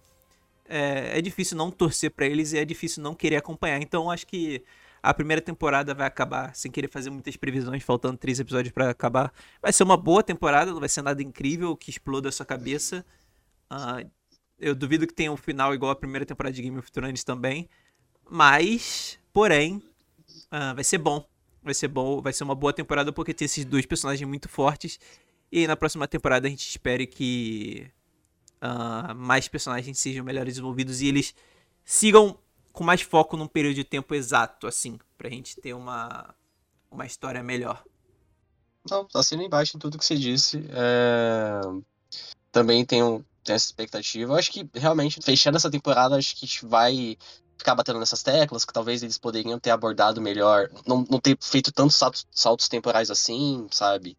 é, 0.68 1.18
é 1.18 1.22
difícil 1.22 1.58
não 1.58 1.72
torcer 1.72 2.12
para 2.12 2.28
eles 2.28 2.54
e 2.54 2.58
é 2.58 2.66
difícil 2.66 3.02
não 3.02 3.16
querer 3.16 3.38
acompanhar. 3.38 3.82
Então, 3.82 4.12
acho 4.12 4.28
que 4.28 4.64
a 5.02 5.14
primeira 5.14 5.42
temporada 5.42 5.94
vai 5.94 6.08
acabar 6.08 6.56
sem 6.56 6.72
querer 6.72 6.90
fazer 6.90 7.10
muitas 7.10 7.36
previsões, 7.38 7.84
faltando 7.84 8.18
três 8.18 8.40
episódios 8.40 8.74
para 8.74 8.90
acabar. 8.90 9.34
Vai 9.62 9.72
ser 9.72 9.84
uma 9.84 9.98
boa 9.98 10.22
temporada, 10.22 10.72
não 10.72 10.80
vai 10.80 10.90
ser 10.90 11.02
nada 11.02 11.22
incrível 11.22 11.76
que 11.76 11.90
exploda 11.90 12.30
a 12.30 12.32
sua 12.32 12.46
cabeça. 12.46 13.06
Uh, 13.72 14.10
eu 14.60 14.76
duvido 14.76 15.08
que 15.08 15.14
tenha 15.14 15.32
um 15.32 15.38
final 15.38 15.74
igual 15.74 15.92
a 15.92 15.96
primeira 15.96 16.26
temporada 16.26 16.54
de 16.54 16.62
Game 16.62 16.78
of 16.78 16.92
Thrones 16.92 17.24
também. 17.24 17.70
Mas, 18.30 19.18
porém, 19.32 19.78
uh, 20.52 20.76
vai 20.76 20.84
ser 20.84 20.98
bom. 20.98 21.26
vai 21.64 21.74
ser 21.74 21.88
bom, 21.88 22.22
vai 22.22 22.34
ser 22.34 22.44
uma 22.44 22.56
boa 22.56 22.74
temporada 22.74 23.12
porque 23.12 23.34
tem 23.34 23.46
esses 23.46 23.66
dois 23.66 23.86
personagens 23.86 24.28
muito 24.28 24.50
fortes. 24.50 25.00
E 25.52 25.66
na 25.66 25.76
próxima 25.76 26.08
temporada 26.08 26.48
a 26.48 26.50
gente 26.50 26.68
espere 26.68 27.08
que 27.08 27.90
uh, 28.62 29.16
mais 29.16 29.48
personagens 29.48 29.98
sejam 29.98 30.24
melhor 30.24 30.46
desenvolvidos 30.46 31.02
e 31.02 31.08
eles 31.08 31.34
sigam 31.84 32.38
com 32.72 32.84
mais 32.84 33.02
foco 33.02 33.38
num 33.38 33.48
período 33.48 33.76
de 33.76 33.84
tempo 33.84 34.16
exato, 34.16 34.68
assim, 34.68 35.00
pra 35.18 35.30
gente 35.30 35.60
ter 35.60 35.74
uma, 35.74 36.34
uma 36.90 37.06
história 37.06 37.44
melhor. 37.44 37.84
Não, 38.90 39.08
assina 39.14 39.44
embaixo 39.44 39.76
em 39.76 39.80
tudo 39.80 39.98
que 39.98 40.06
você 40.06 40.16
disse. 40.16 40.64
É... 40.70 41.62
Também 42.52 42.86
tenho, 42.86 43.26
tenho 43.44 43.56
essa 43.56 43.66
expectativa. 43.66 44.34
Eu 44.34 44.38
acho 44.38 44.52
que 44.52 44.68
realmente, 44.74 45.20
fechando 45.22 45.58
essa 45.58 45.70
temporada, 45.70 46.16
acho 46.16 46.36
que 46.36 46.46
a 46.46 46.48
gente 46.48 46.66
vai 46.66 47.18
ficar 47.58 47.76
batendo 47.76 48.00
nessas 48.00 48.24
teclas, 48.24 48.64
que 48.64 48.74
talvez 48.74 49.04
eles 49.04 49.18
poderiam 49.18 49.60
ter 49.60 49.70
abordado 49.70 50.22
melhor, 50.22 50.70
não, 50.88 51.06
não 51.10 51.20
ter 51.20 51.38
feito 51.42 51.72
tantos 51.74 51.98
saltos, 51.98 52.26
saltos 52.32 52.70
temporais 52.70 53.12
assim, 53.12 53.68
sabe? 53.70 54.18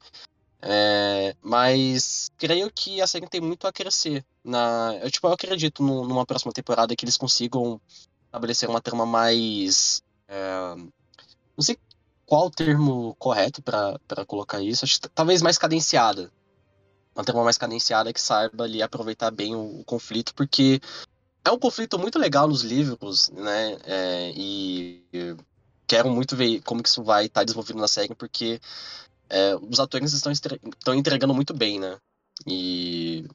É, 0.62 1.34
mas 1.40 2.30
creio 2.36 2.70
que 2.70 3.00
a 3.00 3.06
série 3.06 3.26
tem 3.26 3.40
muito 3.40 3.66
a 3.66 3.72
crescer. 3.72 4.24
Na, 4.44 4.94
eu, 5.02 5.10
tipo, 5.10 5.26
eu 5.26 5.32
acredito 5.32 5.82
no, 5.82 6.06
numa 6.06 6.26
próxima 6.26 6.52
temporada 6.52 6.94
que 6.94 7.04
eles 7.04 7.16
consigam 7.16 7.80
estabelecer 8.30 8.68
uma 8.68 8.80
trama 8.80 9.04
mais. 9.04 10.02
É, 10.28 10.74
não 10.76 11.62
sei 11.62 11.76
qual 12.24 12.46
o 12.46 12.50
termo 12.50 13.14
correto 13.18 13.60
para 13.60 14.24
colocar 14.26 14.62
isso. 14.62 14.84
Acho 14.84 15.00
talvez 15.14 15.42
mais 15.42 15.58
cadenciada. 15.58 16.30
Uma 17.14 17.24
trama 17.24 17.44
mais 17.44 17.58
cadenciada 17.58 18.12
que 18.12 18.20
saiba 18.20 18.64
ali 18.64 18.80
aproveitar 18.80 19.32
bem 19.32 19.54
o, 19.54 19.80
o 19.80 19.84
conflito, 19.84 20.32
porque 20.34 20.80
é 21.44 21.50
um 21.50 21.58
conflito 21.58 21.98
muito 21.98 22.18
legal 22.18 22.46
nos 22.46 22.62
livros, 22.62 23.28
né? 23.30 23.76
É, 23.84 24.32
e 24.34 25.04
quero 25.86 26.08
muito 26.08 26.36
ver 26.36 26.62
como 26.62 26.82
que 26.82 26.88
isso 26.88 27.02
vai 27.02 27.26
estar 27.26 27.40
tá 27.40 27.44
desenvolvido 27.44 27.80
na 27.80 27.88
série, 27.88 28.14
porque 28.14 28.60
é, 29.28 29.56
os 29.56 29.80
atores 29.80 30.12
estão, 30.12 30.30
estão 30.30 30.94
entregando 30.94 31.34
muito 31.34 31.52
bem, 31.52 31.80
né? 31.80 31.98
E, 32.46 33.26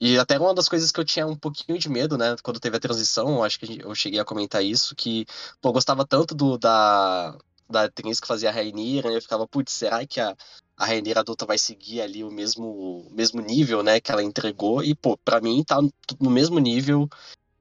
e 0.00 0.18
até 0.18 0.38
uma 0.38 0.54
das 0.54 0.68
coisas 0.68 0.92
que 0.92 1.00
eu 1.00 1.04
tinha 1.04 1.26
um 1.26 1.36
pouquinho 1.36 1.78
de 1.78 1.88
medo, 1.88 2.18
né? 2.18 2.36
Quando 2.42 2.60
teve 2.60 2.76
a 2.76 2.80
transição, 2.80 3.42
acho 3.42 3.58
que 3.58 3.80
eu 3.82 3.94
cheguei 3.94 4.20
a 4.20 4.24
comentar 4.24 4.62
isso, 4.64 4.94
que 4.94 5.26
pô, 5.60 5.70
eu 5.70 5.72
gostava 5.72 6.06
tanto 6.06 6.34
do, 6.34 6.58
da, 6.58 7.36
da 7.68 7.84
atriz 7.84 8.20
que 8.20 8.26
fazia 8.26 8.50
a 8.50 8.52
Rainira, 8.52 9.10
né? 9.10 9.16
Eu 9.16 9.22
ficava, 9.22 9.46
putz, 9.48 9.72
será 9.72 10.06
que 10.06 10.20
a, 10.20 10.36
a 10.76 10.86
Rainira 10.86 11.20
adulta 11.20 11.46
vai 11.46 11.58
seguir 11.58 12.02
ali 12.02 12.22
o 12.22 12.30
mesmo, 12.30 13.08
mesmo 13.10 13.40
nível, 13.40 13.82
né, 13.82 14.00
que 14.00 14.12
ela 14.12 14.22
entregou? 14.22 14.82
E, 14.82 14.94
pô, 14.94 15.16
pra 15.18 15.40
mim 15.40 15.64
tá 15.64 15.80
no 16.20 16.30
mesmo 16.30 16.58
nível 16.58 17.08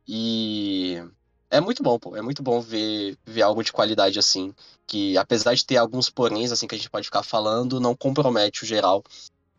e 0.07 1.01
é 1.49 1.59
muito 1.59 1.81
bom, 1.81 1.97
pô. 1.97 2.15
É 2.15 2.21
muito 2.21 2.43
bom 2.43 2.59
ver, 2.61 3.17
ver 3.25 3.41
algo 3.41 3.63
de 3.63 3.71
qualidade 3.71 4.19
assim. 4.19 4.53
Que 4.85 5.17
apesar 5.17 5.53
de 5.55 5.65
ter 5.65 5.77
alguns 5.77 6.09
poréns, 6.09 6.51
assim, 6.51 6.67
que 6.67 6.75
a 6.75 6.77
gente 6.77 6.89
pode 6.89 7.05
ficar 7.05 7.23
falando, 7.23 7.79
não 7.79 7.95
compromete 7.95 8.63
o 8.63 8.67
geral. 8.67 9.03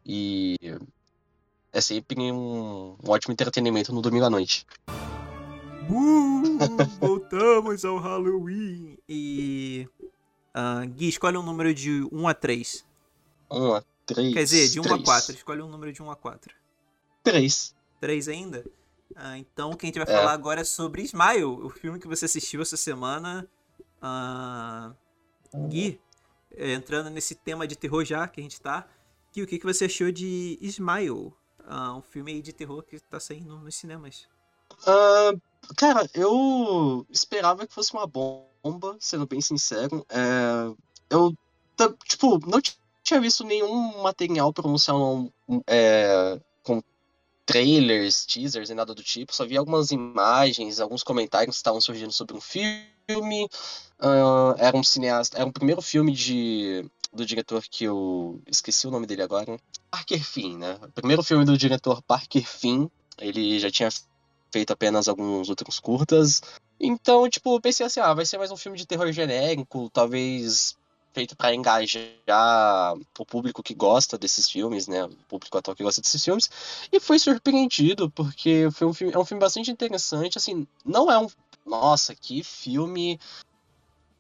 E 0.05 0.57
é 1.77 1.81
sempre 1.83 2.33
um, 2.33 2.97
um 3.05 3.11
ótimo 3.11 3.33
entretenimento 3.33 3.93
no 3.93 4.01
domingo 4.01 4.25
à 4.25 4.31
noite. 4.31 4.67
Uh, 5.91 6.57
voltamos 6.99 7.85
ao 7.85 7.99
Halloween! 7.99 8.97
E. 9.07 9.87
Uh, 10.57 10.89
Gui, 10.89 11.09
escolhe 11.09 11.37
um 11.37 11.43
número 11.43 11.75
de 11.75 12.09
1 12.11 12.29
a 12.29 12.33
3. 12.33 12.87
1 13.51 13.75
a 13.75 13.85
3. 14.07 14.33
Quer 14.33 14.45
dizer, 14.45 14.69
de 14.71 14.81
1 14.81 14.83
3. 14.85 15.01
a 15.01 15.05
4. 15.05 15.35
Escolhe 15.35 15.61
um 15.61 15.69
número 15.69 15.93
de 15.93 16.03
1 16.03 16.11
a 16.11 16.17
4. 16.17 16.55
3. 17.23 17.75
3 18.01 18.29
ainda? 18.29 18.65
Ah, 19.15 19.37
então, 19.37 19.75
quem 19.75 19.89
a 19.89 19.93
gente 19.93 20.03
vai 20.03 20.15
é. 20.15 20.19
falar 20.19 20.33
agora 20.33 20.63
é 20.63 20.65
sobre 20.65 21.03
Smile, 21.03 21.45
o 21.45 21.69
filme 21.69 21.99
que 21.99 22.09
você 22.09 22.25
assistiu 22.25 22.63
essa 22.63 22.79
semana. 22.79 23.47
Ah, 24.01 24.95
Gui, 25.69 26.01
entrando 26.57 27.11
nesse 27.11 27.35
tema 27.35 27.67
de 27.67 27.77
terror 27.77 28.03
já 28.03 28.27
que 28.27 28.41
a 28.41 28.43
gente 28.43 28.59
tá. 28.63 28.89
Gui, 29.31 29.43
o 29.43 29.47
que, 29.47 29.59
que 29.59 29.67
você 29.67 29.85
achou 29.85 30.11
de 30.11 30.59
Smile? 30.63 31.35
Ah, 31.67 31.95
um 31.95 32.03
filme 32.03 32.41
de 32.41 32.53
terror 32.53 32.83
que 32.83 32.99
tá 33.01 33.19
saindo 33.19 33.59
nos 33.59 33.75
cinemas. 33.75 34.29
Uh, 34.83 35.41
cara, 35.77 36.09
eu 36.15 37.07
esperava 37.11 37.67
que 37.67 37.75
fosse 37.75 37.93
uma 37.93 38.07
bomba, 38.07 38.97
sendo 39.01 39.27
bem 39.27 39.41
sincero. 39.41 40.07
É, 40.09 40.75
eu, 41.11 41.35
tipo, 42.05 42.39
não 42.47 42.61
tinha 43.03 43.21
visto 43.21 43.45
nenhum 43.45 44.03
material 44.03 44.53
promocional 44.53 45.29
é, 45.67 46.41
com 46.63 46.83
trailers, 47.45 48.27
teasers 48.27 48.71
e 48.71 48.75
nada 48.75 48.95
do 48.95 49.03
tipo, 49.03 49.35
só 49.35 49.47
vi 49.47 49.57
algumas 49.57 49.91
imagens, 49.91 50.81
alguns 50.81 51.03
comentários 51.03 51.57
que 51.57 51.59
estavam 51.59 51.81
surgindo 51.81 52.13
sobre 52.13 52.37
um 52.37 52.41
filme. 52.41 53.49
Uh, 54.01 54.55
era 54.59 54.77
um 54.77 54.83
cineasta, 54.83 55.39
era 55.39 55.47
um 55.47 55.53
primeiro 55.53 55.81
filme 55.81 56.13
de 56.13 56.85
do 57.17 57.27
diretor 57.27 57.63
que 57.69 57.85
eu 57.85 58.41
esqueci 58.47 58.87
o 58.87 58.91
nome 58.91 59.07
dele 59.07 59.23
agora, 59.23 59.59
Parker 59.91 60.23
Finn, 60.25 60.59
né? 60.59 60.79
O 60.83 60.93
primeiro 60.93 61.23
filme 61.23 61.45
do 61.45 61.59
diretor 61.59 62.03
Parker 62.03 62.47
Finn, 62.47 62.89
ele 63.19 63.59
já 63.59 63.71
tinha 63.71 63.89
feito 64.53 64.73
apenas 64.73 65.09
alguns 65.09 65.49
outros 65.49 65.81
curtas. 65.81 66.43
Então, 66.79 67.29
tipo, 67.29 67.61
pensei 67.61 67.87
assim, 67.87 68.01
ah, 68.01 68.15
vai 68.15 68.25
ser 68.25 68.39
mais 68.39 68.51
um 68.51 68.57
filme 68.57 68.79
de 68.79 68.87
terror 68.87 69.11
genérico, 69.11 69.91
talvez 69.91 70.77
feito 71.17 71.35
para 71.35 71.55
engajar 71.55 72.95
o 73.19 73.25
público 73.25 73.63
que 73.63 73.75
gosta 73.75 74.19
desses 74.19 74.51
filmes, 74.51 74.87
né? 74.87 75.05
O 75.05 75.17
público 75.27 75.57
atual 75.57 75.75
que 75.75 75.83
gosta 75.83 76.03
desses 76.03 76.23
filmes. 76.23 76.51
E 76.93 77.01
foi 77.01 77.19
surpreendido, 77.19 78.11
porque 78.11 78.69
foi 78.71 78.87
um 78.87 78.93
filme, 78.93 79.15
é 79.15 79.19
um 79.19 79.25
filme 79.25 79.41
bastante 79.41 79.71
interessante. 79.71 80.37
Assim, 80.37 80.67
não 80.85 81.11
é 81.11 81.19
um. 81.19 81.27
Nossa, 81.65 82.15
que 82.15 82.45
filme 82.45 83.19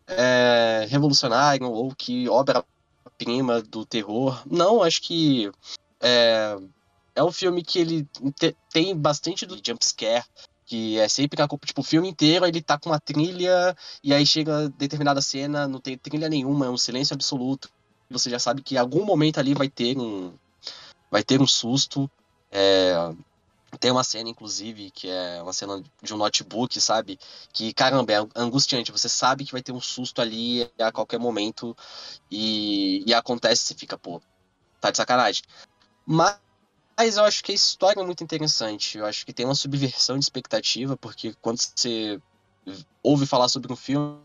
é, 0.07 0.87
revolucionário 0.89 1.71
ou 1.71 1.95
que 1.95 2.29
obra-prima 3.17 3.63
do 3.63 3.85
terror. 3.85 4.43
Não, 4.47 4.83
acho 4.83 5.03
que. 5.03 5.51
É, 6.01 6.57
é 7.15 7.25
um 7.25 7.33
filme 7.33 7.63
que 7.63 7.79
ele 7.79 8.07
te, 8.39 8.55
tem 8.71 8.95
bastante 8.95 9.47
do 9.47 9.57
jumpscare 9.57 10.25
que 10.67 10.99
é 10.99 11.09
sempre 11.09 11.41
na 11.41 11.47
tipo, 11.47 11.81
o 11.81 11.85
filme 11.85 12.09
inteiro 12.09 12.45
ele 12.45 12.61
tá 12.61 12.77
com 12.77 12.91
uma 12.91 12.99
trilha 12.99 13.75
e 14.03 14.13
aí 14.13 14.27
chega 14.27 14.69
determinada 14.71 15.23
cena, 15.23 15.69
não 15.69 15.79
tem 15.79 15.97
trilha 15.97 16.29
nenhuma, 16.29 16.67
é 16.67 16.69
um 16.69 16.77
silêncio 16.77 17.15
absoluto. 17.15 17.71
Você 18.11 18.29
já 18.29 18.41
sabe 18.41 18.63
que 18.63 18.75
em 18.75 18.79
algum 18.79 19.05
momento 19.05 19.39
ali 19.39 19.55
vai 19.55 19.69
ter 19.69 19.97
um 19.97 20.35
vai 21.09 21.23
ter 21.23 21.41
um 21.41 21.47
susto. 21.47 22.11
É, 22.51 22.95
tem 23.81 23.91
uma 23.91 24.05
cena, 24.05 24.29
inclusive, 24.29 24.91
que 24.91 25.09
é 25.09 25.43
uma 25.43 25.53
cena 25.53 25.83
de 26.03 26.15
um 26.15 26.17
notebook, 26.17 26.81
sabe? 26.81 27.19
Que, 27.53 27.73
caramba, 27.75 28.13
é 28.13 28.27
angustiante. 28.37 28.93
Você 28.93 29.09
sabe 29.09 29.45
que 29.45 29.53
vai 29.53 29.63
ter 29.63 29.73
um 29.73 29.81
susto 29.81 30.21
ali 30.21 30.71
a 30.79 30.93
qualquer 30.93 31.19
momento 31.19 31.77
e, 32.31 33.03
e 33.07 33.13
acontece 33.13 33.73
e 33.73 33.77
fica, 33.77 33.99
pô, 33.99 34.21
tá 34.81 34.91
de 34.91 34.97
sacanagem. 34.97 35.43
Mas 36.07 36.39
mas 36.99 37.19
eu 37.19 37.25
acho 37.25 37.45
que 37.45 37.53
a 37.53 37.55
história 37.55 38.01
é 38.01 38.05
muito 38.05 38.25
interessante. 38.25 38.97
Eu 38.97 39.05
acho 39.05 39.27
que 39.27 39.33
tem 39.33 39.45
uma 39.45 39.55
subversão 39.55 40.19
de 40.19 40.25
expectativa, 40.25 40.97
porque 40.97 41.35
quando 41.43 41.61
você 41.61 42.19
ouve 43.03 43.27
falar 43.27 43.49
sobre 43.49 43.71
um 43.71 43.77
filme, 43.77 44.19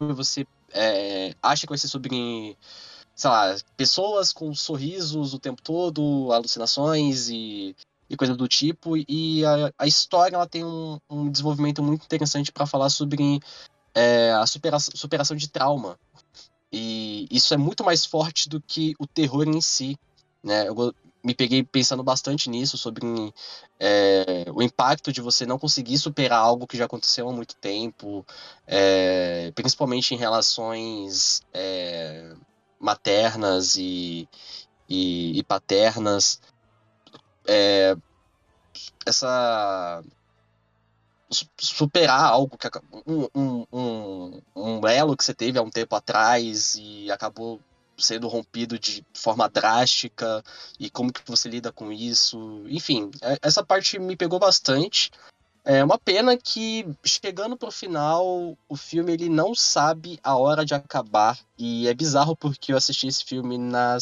você 0.00 0.46
é, 0.70 1.34
acha 1.42 1.66
que 1.66 1.70
vai 1.70 1.78
ser 1.78 1.88
sobre, 1.88 2.56
sei 3.14 3.30
lá, 3.30 3.54
pessoas 3.76 4.32
com 4.32 4.54
sorrisos 4.54 5.34
o 5.34 5.38
tempo 5.38 5.60
todo, 5.60 6.32
alucinações 6.32 7.28
e, 7.28 7.76
e 8.14 8.16
coisa 8.16 8.34
do 8.34 8.48
tipo. 8.48 8.96
E 9.08 9.44
a, 9.44 9.72
a 9.78 9.86
história 9.86 10.36
ela 10.36 10.48
tem 10.48 10.64
um, 10.64 10.98
um 11.08 11.30
desenvolvimento 11.30 11.82
muito 11.82 12.04
interessante 12.04 12.50
para 12.50 12.66
falar 12.66 12.90
sobre 12.90 13.40
é, 13.94 14.32
a 14.32 14.46
superação, 14.46 14.92
superação 14.96 15.36
de 15.36 15.48
trauma. 15.48 15.98
E 16.72 17.26
isso 17.30 17.54
é 17.54 17.56
muito 17.56 17.84
mais 17.84 18.04
forte 18.04 18.48
do 18.48 18.60
que 18.60 18.94
o 18.98 19.06
terror 19.06 19.46
em 19.46 19.60
si. 19.60 19.96
Né? 20.42 20.68
Eu, 20.68 20.94
me 21.24 21.34
peguei 21.34 21.64
pensando 21.64 22.02
bastante 22.02 22.50
nisso, 22.50 22.76
sobre 22.76 23.02
é, 23.80 24.44
o 24.54 24.62
impacto 24.62 25.10
de 25.10 25.22
você 25.22 25.46
não 25.46 25.58
conseguir 25.58 25.96
superar 25.96 26.38
algo 26.38 26.66
que 26.66 26.76
já 26.76 26.84
aconteceu 26.84 27.26
há 27.26 27.32
muito 27.32 27.56
tempo, 27.56 28.24
é, 28.66 29.50
principalmente 29.54 30.14
em 30.14 30.18
relações 30.18 31.40
é, 31.54 32.34
maternas 32.78 33.76
e, 33.76 34.28
e, 34.86 35.38
e 35.38 35.42
paternas. 35.42 36.38
É, 37.46 37.96
essa 39.06 40.02
superar 41.58 42.24
algo 42.24 42.56
que 42.56 42.68
um, 43.06 43.28
um, 43.72 44.40
um, 44.54 44.86
elo 44.86 45.16
que 45.16 45.24
você 45.24 45.34
teve 45.34 45.58
há 45.58 45.62
um 45.62 45.70
tempo 45.70 45.96
atrás 45.96 46.76
e 46.76 47.10
acabou 47.10 47.60
sendo 47.96 48.28
rompido 48.28 48.78
de 48.78 49.04
forma 49.14 49.48
drástica 49.48 50.42
e 50.78 50.90
como 50.90 51.12
que 51.12 51.22
você 51.26 51.48
lida 51.48 51.72
com 51.72 51.92
isso. 51.92 52.64
Enfim, 52.68 53.10
é, 53.22 53.38
essa 53.42 53.64
parte 53.64 53.98
me 53.98 54.16
pegou 54.16 54.38
bastante. 54.38 55.10
É 55.64 55.82
uma 55.82 55.98
pena 55.98 56.36
que 56.36 56.86
chegando 57.02 57.56
pro 57.56 57.70
final, 57.70 58.56
o 58.68 58.76
filme 58.76 59.12
ele 59.12 59.30
não 59.30 59.54
sabe 59.54 60.20
a 60.22 60.36
hora 60.36 60.64
de 60.64 60.74
acabar 60.74 61.38
e 61.56 61.88
é 61.88 61.94
bizarro 61.94 62.36
porque 62.36 62.72
eu 62.72 62.76
assisti 62.76 63.06
esse 63.06 63.24
filme 63.24 63.56
na 63.56 63.98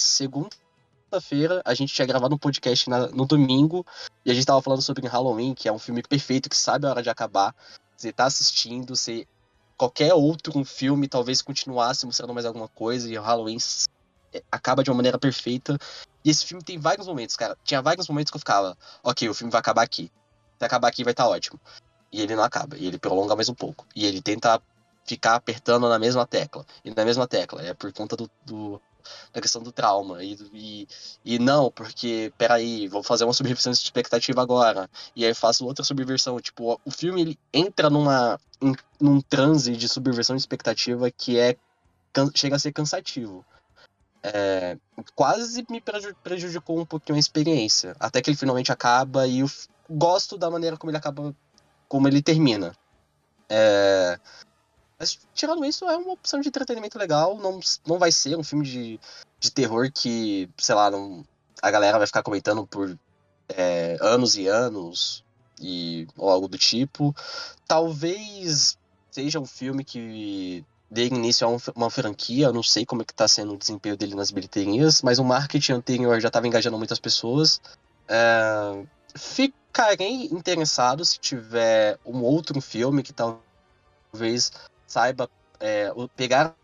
segunda-feira, 1.13 1.61
a 1.65 1.75
gente 1.75 1.93
tinha 1.93 2.07
gravado 2.07 2.35
um 2.35 2.39
podcast 2.39 2.89
na, 2.89 3.09
no 3.09 3.27
domingo 3.27 3.85
e 4.25 4.31
a 4.31 4.35
gente 4.35 4.47
tava 4.47 4.63
falando 4.63 4.81
sobre 4.81 5.07
Halloween, 5.07 5.55
que 5.55 5.69
é 5.69 5.73
um 5.73 5.79
filme 5.79 6.03
perfeito 6.03 6.49
que 6.49 6.57
sabe 6.57 6.87
a 6.87 6.91
hora 6.91 7.03
de 7.03 7.11
acabar. 7.11 7.55
Você 7.95 8.11
tá 8.13 8.25
assistindo, 8.25 8.97
você 8.97 9.27
qualquer 9.77 10.15
outro 10.15 10.65
filme 10.65 11.09
talvez 11.09 11.43
continuasse 11.43 12.07
mostrando 12.07 12.33
mais 12.33 12.47
alguma 12.47 12.69
coisa 12.69 13.11
e 13.11 13.19
o 13.19 13.23
Halloween 13.23 13.59
é, 14.33 14.43
acaba 14.51 14.83
de 14.83 14.91
uma 14.91 14.97
maneira 14.97 15.19
perfeita. 15.19 15.79
E 16.25 16.31
esse 16.31 16.47
filme 16.47 16.63
tem 16.63 16.79
vários 16.79 17.07
momentos, 17.07 17.37
cara. 17.37 17.57
Tinha 17.63 17.83
vários 17.83 18.09
momentos 18.09 18.31
que 18.31 18.37
eu 18.37 18.41
ficava, 18.41 18.77
ok, 19.03 19.29
o 19.29 19.35
filme 19.35 19.51
vai 19.51 19.61
acabar 19.61 19.83
aqui. 19.83 20.11
Se 20.59 20.65
acabar 20.65 20.89
aqui 20.89 21.05
vai 21.05 21.13
estar 21.13 21.25
tá 21.25 21.31
ótimo. 21.31 21.61
E 22.11 22.21
ele 22.23 22.37
não 22.37 22.45
acaba, 22.45 22.77
e 22.77 22.87
ele 22.87 22.99
prolonga 22.99 23.35
mais 23.35 23.49
um 23.49 23.55
pouco. 23.55 23.87
E 23.95 24.07
ele 24.07 24.23
tenta 24.23 24.61
ficar 25.05 25.35
apertando 25.35 25.89
na 25.89 25.99
mesma 25.99 26.27
tecla. 26.27 26.65
E 26.85 26.95
na 26.95 27.05
mesma 27.05 27.27
tecla. 27.27 27.63
É 27.63 27.75
por 27.75 27.93
conta 27.93 28.17
do, 28.17 28.31
do 28.45 28.81
da 29.33 29.41
questão 29.41 29.63
do 29.63 29.73
trauma. 29.73 30.23
E, 30.23 30.37
e, 30.53 30.89
e 31.25 31.39
não, 31.39 31.71
porque, 31.71 32.33
peraí, 32.37 32.89
vou 32.89 33.03
fazer 33.03 33.25
uma 33.25 33.33
subversão 33.33 33.73
de 33.73 33.79
expectativa 33.79 34.43
agora. 34.43 34.89
E 35.15 35.25
aí 35.25 35.35
faço 35.35 35.65
outra 35.65 35.85
subversão. 35.85 36.41
Tipo, 36.41 36.81
o 36.85 36.91
filme 36.91 37.21
ele 37.23 37.39
entra 37.53 37.91
numa, 37.91 38.41
em, 38.61 38.75
num 39.01 39.21
transe 39.21 39.77
de 39.77 39.89
subversão 39.89 40.37
de 40.37 40.43
expectativa 40.43 41.11
que 41.11 41.39
é 41.39 41.57
chega 42.35 42.57
a 42.57 42.59
ser 42.59 42.73
cansativo. 42.73 43.45
É, 44.23 44.77
quase 45.15 45.65
me 45.69 45.83
prejudicou 46.23 46.79
um 46.79 46.87
pouquinho 46.87 47.17
a 47.17 47.21
experiência. 47.21 47.97
Até 47.99 48.21
que 48.21 48.31
ele 48.31 48.37
finalmente 48.37 48.71
acaba 48.71 49.27
e 49.27 49.41
eu 49.41 49.51
gosto 49.91 50.39
da 50.39 50.51
maneira 50.51 50.77
como 50.77 50.91
ele 50.91 50.99
acaba, 50.99 51.35
como 51.89 52.07
ele 52.09 52.23
termina. 52.23 52.77
É, 53.49 54.19
mas, 55.03 55.19
tirando 55.35 55.65
isso, 55.65 55.85
é 55.87 55.97
uma 55.97 56.13
opção 56.13 56.41
de 56.41 56.49
entretenimento 56.49 56.97
legal. 56.97 57.37
Não, 57.37 57.59
não 57.85 57.99
vai 57.99 58.13
ser 58.13 58.37
um 58.37 58.45
filme 58.45 58.65
de, 58.65 59.01
de 59.41 59.51
terror 59.51 59.91
que, 59.93 60.49
sei 60.57 60.77
lá, 60.77 60.93
não, 60.93 61.25
a 61.61 61.71
galera 61.73 61.99
vai 61.99 62.07
ficar 62.07 62.23
comentando 62.23 62.65
por 62.65 62.97
é, 63.49 63.99
anos 64.01 64.37
e 64.37 64.47
anos 64.47 65.25
e 65.61 66.07
ou 66.17 66.31
algo 66.31 66.47
do 66.47 66.57
tipo. 66.57 67.13
Talvez 67.67 68.79
seja 69.11 69.41
um 69.41 69.45
filme 69.45 69.83
que 69.83 70.65
dê 70.89 71.09
início 71.09 71.49
a 71.49 71.51
um, 71.51 71.57
uma 71.75 71.91
franquia, 71.91 72.47
eu 72.47 72.53
não 72.53 72.63
sei 72.63 72.87
como 72.87 73.03
é 73.03 73.05
que 73.05 73.13
tá 73.13 73.27
sendo 73.27 73.55
o 73.55 73.59
desempenho 73.59 73.97
dele 73.97 74.15
nas 74.15 74.31
bilheterias, 74.31 75.03
mas 75.03 75.19
o 75.19 75.25
marketing 75.25 75.73
anterior 75.73 76.21
já 76.21 76.29
estava 76.29 76.47
engajando 76.47 76.79
muitas 76.79 77.01
pessoas. 77.01 77.61
É, 78.07 78.85
ficarei 79.17 80.27
interessado 80.27 81.05
se 81.05 81.19
tiver 81.19 81.99
um 82.07 82.23
outro 82.23 82.61
filme 82.61 83.03
que 83.03 83.13
talvez 83.13 84.53
saiba 84.93 85.31
é, 85.59 85.91
pegar 86.15 86.55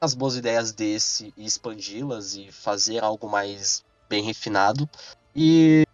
as 0.00 0.12
boas 0.12 0.36
ideias 0.36 0.72
desse 0.72 1.32
e 1.36 1.46
expandi-las 1.46 2.34
e 2.34 2.50
fazer 2.50 3.02
algo 3.02 3.28
mais 3.28 3.84
bem 4.08 4.24
refinado. 4.24 4.88
E. 5.34 5.84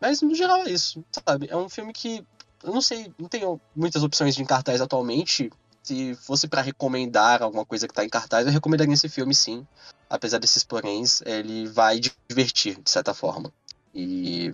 Mas 0.00 0.22
no 0.22 0.34
geral 0.34 0.58
é 0.58 0.70
isso, 0.70 1.04
sabe? 1.26 1.48
É 1.50 1.56
um 1.56 1.68
filme 1.68 1.92
que. 1.92 2.24
Eu 2.62 2.72
não 2.72 2.80
sei, 2.80 3.12
não 3.18 3.28
tenho 3.28 3.60
muitas 3.74 4.02
opções 4.02 4.34
de 4.34 4.44
cartaz 4.44 4.80
atualmente. 4.80 5.50
Se 5.82 6.14
fosse 6.14 6.48
para 6.48 6.62
recomendar 6.62 7.42
alguma 7.42 7.66
coisa 7.66 7.86
que 7.86 7.92
tá 7.92 8.04
em 8.04 8.08
cartaz, 8.08 8.46
eu 8.46 8.52
recomendaria 8.52 8.94
esse 8.94 9.08
filme 9.08 9.34
sim. 9.34 9.66
Apesar 10.08 10.38
desses 10.38 10.62
poréns, 10.62 11.20
ele 11.22 11.66
vai 11.66 12.00
divertir, 12.28 12.80
de 12.80 12.88
certa 12.88 13.12
forma. 13.12 13.52
E. 13.92 14.52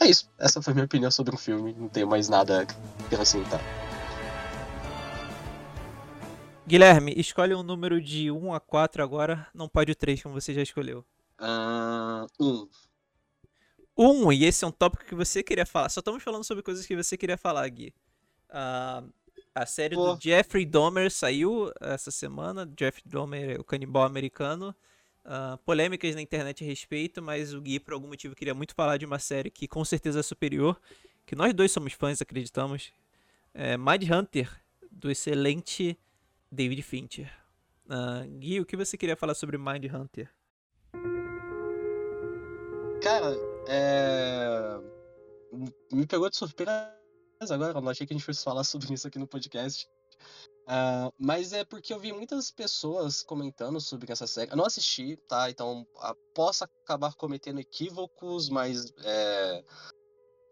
É 0.00 0.06
isso. 0.06 0.30
Essa 0.38 0.62
foi 0.62 0.72
minha 0.72 0.86
opinião 0.86 1.10
sobre 1.10 1.34
o 1.34 1.38
filme. 1.38 1.74
Não 1.76 1.88
tenho 1.88 2.06
mais 2.06 2.28
nada 2.28 2.60
a 2.60 3.04
acrescentar. 3.06 3.60
Guilherme, 6.66 7.12
escolhe 7.16 7.54
um 7.54 7.62
número 7.62 8.00
de 8.00 8.30
1 8.30 8.54
a 8.54 8.60
4 8.60 9.02
agora, 9.02 9.48
não 9.52 9.68
pode 9.68 9.90
o 9.90 9.94
3, 9.94 10.22
como 10.22 10.40
você 10.40 10.54
já 10.54 10.62
escolheu. 10.62 11.04
Uh, 11.40 12.26
1. 12.38 12.68
1, 13.98 14.32
e 14.32 14.44
esse 14.44 14.64
é 14.64 14.68
um 14.68 14.70
tópico 14.70 15.04
que 15.04 15.14
você 15.14 15.42
queria 15.42 15.66
falar. 15.66 15.88
Só 15.88 16.00
estamos 16.00 16.22
falando 16.22 16.44
sobre 16.44 16.62
coisas 16.62 16.86
que 16.86 16.96
você 16.96 17.16
queria 17.16 17.36
falar, 17.36 17.68
Gui. 17.68 17.92
Uh, 18.48 19.12
a 19.54 19.66
série 19.66 19.96
Pô. 19.96 20.14
do 20.14 20.22
Jeffrey 20.22 20.64
Dahmer 20.64 21.10
saiu 21.10 21.72
essa 21.80 22.10
semana. 22.10 22.70
Jeffrey 22.78 23.04
Dahmer, 23.06 23.60
o 23.60 23.64
canibal 23.64 24.04
americano. 24.04 24.74
Uh, 25.24 25.58
polêmicas 25.58 26.14
na 26.14 26.22
internet 26.22 26.64
a 26.64 26.66
respeito, 26.66 27.20
mas 27.20 27.52
o 27.52 27.60
Gui, 27.60 27.78
por 27.78 27.94
algum 27.94 28.08
motivo, 28.08 28.34
queria 28.34 28.54
muito 28.54 28.74
falar 28.74 28.96
de 28.96 29.04
uma 29.04 29.18
série 29.18 29.50
que 29.50 29.68
com 29.68 29.84
certeza 29.84 30.20
é 30.20 30.22
superior, 30.22 30.80
que 31.24 31.36
nós 31.36 31.52
dois 31.54 31.70
somos 31.70 31.92
fãs, 31.92 32.20
acreditamos. 32.20 32.92
É 33.52 33.76
Mind 33.76 34.10
Hunter, 34.10 34.50
do 34.90 35.10
excelente 35.10 35.98
David 36.52 36.82
Fincher. 36.82 37.32
Uh, 37.86 38.28
Gui, 38.38 38.60
o 38.60 38.66
que 38.66 38.76
você 38.76 38.98
queria 38.98 39.16
falar 39.16 39.34
sobre 39.34 39.56
Mind 39.56 39.86
Hunter? 39.86 40.30
Cara, 43.02 43.34
é... 43.66 44.78
me 45.90 46.06
pegou 46.06 46.28
de 46.28 46.36
surpresa 46.36 46.92
agora. 47.50 47.72
Eu 47.76 47.80
não 47.80 47.88
achei 47.88 48.06
que 48.06 48.12
a 48.12 48.16
gente 48.16 48.26
fosse 48.26 48.44
falar 48.44 48.64
sobre 48.64 48.92
isso 48.92 49.08
aqui 49.08 49.18
no 49.18 49.26
podcast. 49.26 49.88
Uh, 50.64 51.10
mas 51.18 51.54
é 51.54 51.64
porque 51.64 51.92
eu 51.92 51.98
vi 51.98 52.12
muitas 52.12 52.50
pessoas 52.50 53.22
comentando 53.22 53.80
sobre 53.80 54.12
essa 54.12 54.26
série. 54.26 54.50
Eu 54.50 54.56
não 54.56 54.66
assisti, 54.66 55.16
tá? 55.26 55.48
Então 55.48 55.86
posso 56.34 56.64
acabar 56.64 57.14
cometendo 57.14 57.60
equívocos, 57.60 58.50
mas 58.50 58.92
é, 59.02 59.64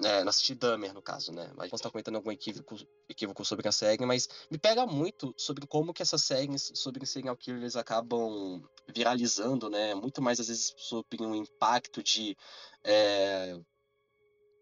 é, 0.03 0.23
não 0.23 0.31
assisti 0.31 0.59
no 0.95 1.03
caso, 1.03 1.33
né? 1.33 1.51
Mas 1.57 1.71
posso 1.71 1.81
estar 1.81 1.91
comentando 1.91 2.17
algum 2.17 2.31
equívoco, 2.31 2.77
equívoco 3.09 3.45
sobre 3.45 3.69
a 3.69 3.73
série, 3.73 4.05
mas 4.07 4.29
me 4.51 4.59
pega 4.59 4.87
muito 4.87 5.35
sobre 5.37 5.67
como 5.67 5.93
que 5.93 6.03
essas 6.03 6.23
séries 6.23 6.73
sobre 6.75 7.05
serial 7.07 7.37
killers 7.37 7.77
acabam 7.77 8.63
viralizando, 8.95 9.69
né? 9.69 9.95
Muito 9.95 10.23
mais, 10.23 10.41
às 10.41 10.49
vezes, 10.49 10.75
sobre 10.77 11.23
um 11.23 11.35
impacto 11.35 12.03
de... 12.03 12.37
É... 12.85 13.59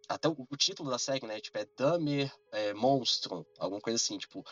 Até 0.08 0.28
o, 0.28 0.46
o, 0.48 0.56
título 0.56 0.90
da 0.90 0.98
série, 0.98 1.26
né? 1.26 1.38
Tipo, 1.40 1.58
é 1.58 1.66
Dahmer 1.76 2.32
é, 2.50 2.72
Monstro, 2.74 3.46
alguma 3.58 3.80
coisa 3.80 3.96
assim, 3.96 4.18
tipo... 4.18 4.44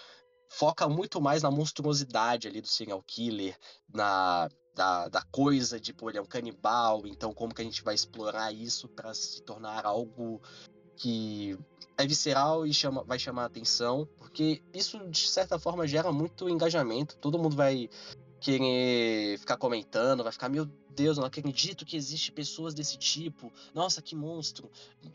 Foca 0.48 0.88
muito 0.88 1.20
mais 1.20 1.42
na 1.42 1.50
monstruosidade 1.50 2.46
ali 2.46 2.60
do 2.60 2.68
serial 2.68 3.02
killer, 3.02 3.58
na 3.92 4.48
da, 4.76 5.08
da 5.08 5.22
coisa 5.22 5.80
de, 5.80 5.94
pô, 5.94 6.10
ele 6.10 6.18
é 6.18 6.22
um 6.22 6.26
canibal, 6.26 7.06
então 7.06 7.32
como 7.32 7.54
que 7.54 7.62
a 7.62 7.64
gente 7.64 7.82
vai 7.82 7.94
explorar 7.94 8.52
isso 8.52 8.86
para 8.88 9.14
se 9.14 9.42
tornar 9.42 9.86
algo 9.86 10.40
que 10.96 11.58
é 11.96 12.06
visceral 12.06 12.66
e 12.66 12.74
chama, 12.74 13.02
vai 13.04 13.18
chamar 13.18 13.44
atenção, 13.44 14.08
porque 14.18 14.62
isso 14.72 14.98
de 15.08 15.28
certa 15.28 15.58
forma 15.58 15.86
gera 15.86 16.12
muito 16.12 16.48
engajamento. 16.48 17.16
Todo 17.16 17.38
mundo 17.38 17.56
vai 17.56 17.88
querer 18.40 19.38
ficar 19.38 19.56
comentando, 19.56 20.22
vai 20.22 20.32
ficar, 20.32 20.48
meu 20.48 20.66
Deus, 20.90 21.18
não 21.18 21.24
acredito 21.24 21.84
que 21.84 21.96
existe 21.96 22.32
pessoas 22.32 22.74
desse 22.74 22.96
tipo. 22.96 23.52
Nossa, 23.74 24.02
que 24.02 24.14
monstro. 24.14 24.70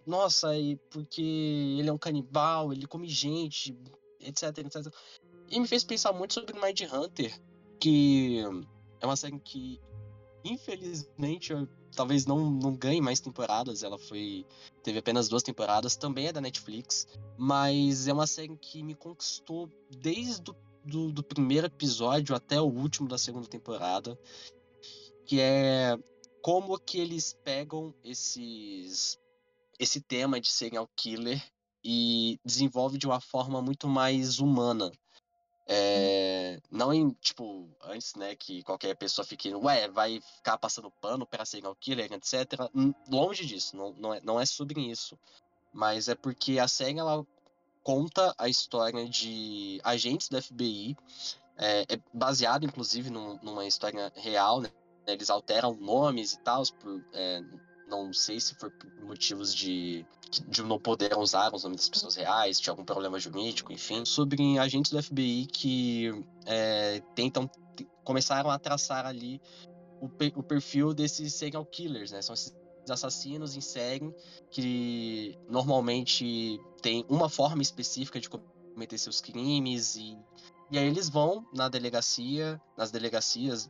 Nossa, 0.05 0.55
e 0.57 0.75
porque 0.89 1.21
ele 1.21 1.89
é 1.89 1.93
um 1.93 1.97
canibal, 1.97 2.71
ele 2.71 2.87
come 2.87 3.07
gente, 3.07 3.77
etc, 4.19 4.57
etc. 4.59 4.93
E 5.49 5.59
me 5.59 5.67
fez 5.67 5.83
pensar 5.83 6.13
muito 6.13 6.33
sobre 6.33 6.59
Mind 6.59 6.81
Hunter, 6.91 7.39
que 7.79 8.39
é 8.99 9.05
uma 9.05 9.15
série 9.15 9.39
que 9.39 9.79
infelizmente 10.43 11.53
talvez 11.95 12.25
não, 12.25 12.49
não 12.49 12.75
ganhe 12.75 13.01
mais 13.01 13.19
temporadas. 13.19 13.83
Ela 13.83 13.97
foi. 13.97 14.45
Teve 14.83 14.99
apenas 14.99 15.27
duas 15.29 15.43
temporadas, 15.43 15.95
também 15.95 16.27
é 16.27 16.33
da 16.33 16.41
Netflix. 16.41 17.07
Mas 17.37 18.07
é 18.07 18.13
uma 18.13 18.27
série 18.27 18.55
que 18.57 18.83
me 18.83 18.95
conquistou 18.95 19.69
desde 19.89 20.51
o 20.51 20.55
do, 20.83 21.11
do 21.11 21.23
primeiro 21.23 21.67
episódio 21.67 22.35
até 22.35 22.59
o 22.59 22.65
último 22.65 23.07
da 23.07 23.17
segunda 23.17 23.47
temporada. 23.47 24.17
Que 25.25 25.39
é 25.39 25.97
como 26.41 26.79
que 26.79 26.99
eles 26.99 27.33
pegam 27.43 27.93
esses 28.03 29.19
esse 29.79 29.99
tema 29.99 30.39
de 30.39 30.47
serial 30.47 30.87
killer 30.95 31.43
e 31.83 32.39
desenvolve 32.45 32.97
de 32.97 33.07
uma 33.07 33.19
forma 33.19 33.61
muito 33.61 33.87
mais 33.87 34.39
humana. 34.39 34.91
É, 35.73 36.59
não 36.69 36.93
em, 36.93 37.11
tipo, 37.11 37.69
antes, 37.81 38.13
né, 38.15 38.35
que 38.35 38.61
qualquer 38.61 38.93
pessoa 38.93 39.25
fique, 39.25 39.55
ué, 39.55 39.87
vai 39.87 40.19
ficar 40.19 40.57
passando 40.57 40.91
pano 40.91 41.25
para 41.25 41.45
serial 41.45 41.73
killer, 41.75 42.11
etc. 42.11 42.69
Longe 43.07 43.45
disso, 43.45 43.77
não, 43.77 43.93
não, 43.93 44.13
é, 44.13 44.19
não 44.19 44.37
é 44.37 44.45
sobre 44.45 44.81
isso. 44.81 45.17
Mas 45.71 46.09
é 46.09 46.15
porque 46.15 46.59
a 46.59 46.67
série, 46.67 46.99
ela 46.99 47.25
conta 47.81 48.35
a 48.37 48.49
história 48.49 49.07
de 49.07 49.79
agentes 49.81 50.27
do 50.27 50.41
FBI, 50.41 50.97
é, 51.57 51.83
é 51.83 51.99
baseado, 52.13 52.65
inclusive, 52.65 53.09
num, 53.09 53.39
numa 53.41 53.65
história 53.65 54.11
real, 54.17 54.59
né? 54.59 54.69
Eles 55.07 55.29
alteram 55.29 55.73
nomes 55.73 56.33
e 56.33 56.39
tal, 56.39 56.63
por, 56.81 57.01
é, 57.13 57.41
não 57.91 58.13
sei 58.13 58.39
se 58.39 58.55
por 58.55 58.71
motivos 59.03 59.53
de, 59.53 60.05
de 60.47 60.63
não 60.63 60.79
poder 60.79 61.17
usar 61.17 61.53
os 61.53 61.63
nomes 61.63 61.81
das 61.81 61.89
pessoas 61.89 62.15
reais, 62.15 62.59
tinha 62.59 62.71
algum 62.71 62.85
problema 62.85 63.19
jurídico, 63.19 63.71
enfim, 63.71 64.05
sobre 64.05 64.57
agentes 64.57 64.91
do 64.91 65.01
FBI 65.01 65.45
que 65.45 66.25
é, 66.45 67.01
tentam 67.15 67.49
começaram 68.03 68.49
a 68.49 68.57
traçar 68.57 69.05
ali 69.05 69.41
o, 70.01 70.09
o 70.35 70.43
perfil 70.43 70.93
desses 70.93 71.33
serial 71.33 71.65
killers, 71.65 72.11
né? 72.11 72.21
São 72.21 72.33
esses 72.33 72.53
assassinos 72.89 73.55
em 73.55 73.61
série 73.61 74.13
que 74.49 75.37
normalmente 75.47 76.59
tem 76.81 77.05
uma 77.07 77.29
forma 77.29 77.61
específica 77.61 78.19
de 78.19 78.29
cometer 78.29 78.97
seus 78.97 79.21
crimes 79.21 79.95
e 79.95 80.17
e 80.71 80.79
aí 80.79 80.87
eles 80.87 81.09
vão 81.09 81.45
na 81.53 81.67
delegacia, 81.67 82.59
nas 82.77 82.91
delegacias 82.91 83.69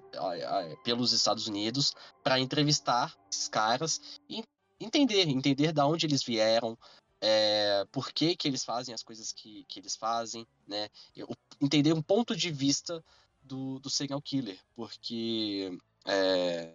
pelos 0.84 1.12
Estados 1.12 1.48
Unidos 1.48 1.96
para 2.24 2.40
entrevistar 2.40 3.18
esses 3.32 3.50
caras 3.50 4.00
e 4.30 4.44
entender, 4.80 5.28
entender 5.28 5.72
da 5.72 5.86
onde 5.88 6.06
eles 6.06 6.24
vieram, 6.24 6.78
é, 7.20 7.86
por 7.92 8.12
que, 8.12 8.36
que 8.36 8.48
eles 8.48 8.64
fazem 8.64 8.94
as 8.94 9.02
coisas 9.02 9.34
que, 9.34 9.66
que 9.68 9.80
eles 9.80 9.96
fazem, 9.96 10.46
né? 10.68 10.90
Eu, 11.16 11.28
entender 11.60 11.92
um 11.94 12.02
ponto 12.02 12.36
de 12.36 12.52
vista 12.52 13.04
do, 13.42 13.80
do 13.80 13.90
serial 13.90 14.22
killer, 14.22 14.60
porque 14.76 15.76
é, 16.06 16.74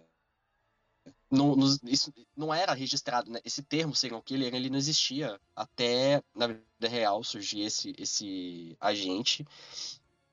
não, 1.29 1.55
isso 1.83 2.13
não 2.35 2.53
era 2.53 2.73
registrado, 2.73 3.31
né? 3.31 3.39
Esse 3.43 3.61
termo 3.61 3.95
serial 3.95 4.21
killer 4.21 4.53
ele 4.53 4.69
não 4.69 4.77
existia 4.77 5.39
até 5.55 6.21
na 6.33 6.47
vida 6.47 6.87
real 6.87 7.23
surgir 7.23 7.61
esse, 7.61 7.93
esse 7.97 8.77
agente 8.79 9.45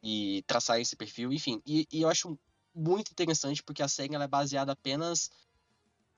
e 0.04 0.42
traçar 0.46 0.78
esse 0.78 0.94
perfil, 0.94 1.32
enfim. 1.32 1.62
E, 1.64 1.88
e 1.90 2.02
eu 2.02 2.10
acho 2.10 2.38
muito 2.74 3.10
interessante 3.10 3.62
porque 3.62 3.82
a 3.82 3.88
série 3.88 4.14
é 4.14 4.28
baseada 4.28 4.72
apenas 4.72 5.30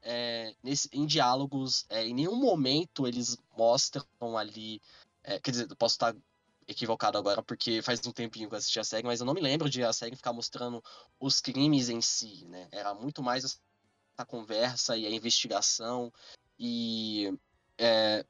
é, 0.03 0.53
nesse, 0.61 0.89
em 0.93 1.07
diálogos. 1.07 1.87
É, 1.89 2.05
em 2.05 2.13
nenhum 2.13 2.35
momento 2.35 3.07
eles 3.07 3.39
mostram 3.57 4.05
ali. 4.37 4.83
É, 5.23 5.39
quer 5.39 5.53
dizer, 5.53 5.71
eu 5.71 5.77
posso 5.77 5.95
estar 5.95 6.17
equivocado 6.67 7.17
agora 7.17 7.45
porque 7.45 7.81
faz 7.81 8.05
um 8.05 8.11
tempinho 8.11 8.49
que 8.49 8.55
eu 8.57 8.59
assisti 8.59 8.81
a 8.81 8.85
série, 8.85 9.07
mas 9.07 9.21
eu 9.21 9.27
não 9.27 9.35
me 9.35 9.41
lembro 9.41 9.71
de 9.71 9.85
a 9.85 9.93
série 9.93 10.17
ficar 10.17 10.33
mostrando 10.33 10.83
os 11.21 11.41
crimes 11.41 11.89
em 11.89 12.01
si, 12.01 12.45
né? 12.47 12.67
Era 12.73 12.93
muito 12.93 13.23
mais 13.23 13.61
a 14.19 14.25
conversa 14.25 14.97
e 14.97 15.07
a 15.07 15.11
investigação 15.11 16.13
e 16.59 17.33
é, 17.79 18.27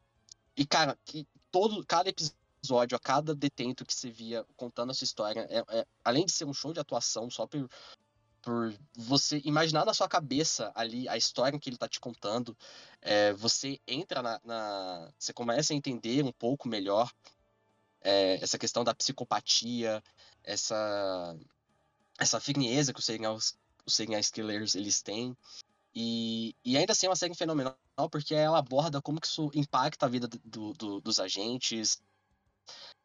e 0.55 0.67
cara 0.67 0.99
que 1.03 1.27
todo 1.51 1.83
cada 1.87 2.11
episódio 2.11 2.46
a 2.95 2.99
cada 2.99 3.35
detento 3.35 3.85
que 3.85 3.95
você 3.95 4.11
via 4.11 4.45
contando 4.57 4.91
a 4.91 4.95
sua 4.95 5.05
história 5.05 5.47
é, 5.51 5.79
é, 5.79 5.87
além 6.05 6.25
de 6.25 6.33
ser 6.33 6.45
um 6.45 6.55
show 6.55 6.73
de 6.73 6.81
atuação 6.81 7.31
só 7.31 7.47
por 7.47 7.69
por 8.43 8.73
você 8.95 9.43
imaginar 9.45 9.85
na 9.85 9.93
sua 9.93 10.09
cabeça 10.09 10.71
ali 10.75 11.09
a 11.09 11.17
história 11.17 11.59
que 11.59 11.69
ele 11.69 11.77
tá 11.77 11.89
te 11.89 11.99
contando 11.99 12.57
é, 13.03 13.33
você 13.33 13.81
entra 13.87 14.23
na, 14.23 14.41
na, 14.45 15.13
você 15.19 15.33
começa 15.33 15.73
a 15.73 15.77
entender 15.77 16.23
um 16.25 16.33
pouco 16.33 16.69
melhor 16.69 17.13
é, 18.01 18.35
essa 18.43 18.59
questão 18.59 18.85
da 18.85 18.95
psicopatia 18.95 20.03
essa 20.45 21.37
essa 22.19 22.41
firmeza 22.41 22.93
que 22.93 23.01
os 23.01 23.05
serial, 23.05 23.37
os 23.37 23.57
serial 23.95 24.21
killers 24.33 24.75
eles 24.75 25.03
têm 25.03 25.37
e, 25.99 26.55
e 26.63 26.77
ainda 26.77 26.93
assim 26.93 27.07
é 27.07 27.09
uma 27.09 27.17
série 27.17 27.35
fenomenal, 27.35 27.75
porque 28.11 28.35
ela 28.35 28.59
aborda 28.59 29.01
como 29.01 29.19
que 29.19 29.27
isso 29.27 29.51
impacta 29.55 30.05
a 30.05 30.09
vida 30.11 30.29
do, 30.29 30.75
do, 30.75 31.01
dos 31.01 31.19
agentes. 31.19 32.03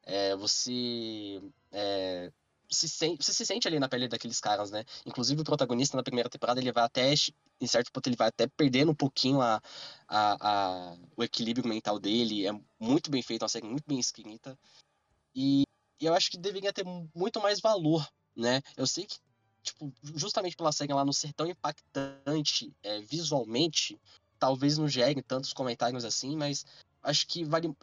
É, 0.03 0.35
você, 0.35 1.41
é, 1.71 2.31
se 2.69 2.87
sente, 2.89 3.23
você 3.23 3.33
se 3.33 3.45
sente 3.45 3.67
ali 3.67 3.79
na 3.79 3.89
pele 3.89 4.07
daqueles 4.07 4.39
caras, 4.39 4.71
né? 4.71 4.83
Inclusive 5.05 5.41
o 5.41 5.45
protagonista 5.45 5.97
na 5.97 6.03
primeira 6.03 6.29
temporada, 6.29 6.59
ele 6.59 6.71
vai 6.71 6.83
até, 6.83 7.13
em 7.59 7.67
certo 7.67 7.91
ponto, 7.91 8.07
ele 8.07 8.15
vai 8.15 8.29
até 8.29 8.47
perdendo 8.47 8.91
um 8.91 8.95
pouquinho 8.95 9.41
a, 9.41 9.61
a, 10.07 10.91
a 10.91 10.97
o 11.15 11.23
equilíbrio 11.23 11.67
mental 11.67 11.99
dele. 11.99 12.47
É 12.47 12.51
muito 12.79 13.11
bem 13.11 13.21
feito, 13.21 13.43
uma 13.43 13.49
série 13.49 13.67
muito 13.67 13.85
bem 13.87 13.99
escrita. 13.99 14.57
E, 15.35 15.63
e 15.99 16.05
eu 16.05 16.13
acho 16.13 16.31
que 16.31 16.37
deveria 16.37 16.73
ter 16.73 16.85
muito 17.13 17.39
mais 17.39 17.59
valor, 17.59 18.07
né? 18.35 18.61
Eu 18.75 18.87
sei 18.87 19.05
que 19.05 19.17
tipo, 19.63 19.93
justamente 20.15 20.55
pela 20.55 20.71
série 20.71 20.93
lá 20.93 21.05
não 21.05 21.13
ser 21.13 21.33
tão 21.33 21.45
impactante 21.47 22.73
é, 22.81 22.99
visualmente, 23.01 23.99
talvez 24.39 24.77
não 24.77 24.87
gere 24.87 25.21
tantos 25.21 25.53
comentários 25.53 26.03
assim, 26.03 26.35
mas 26.35 26.65
acho 27.03 27.27
que 27.27 27.43
vale. 27.43 27.73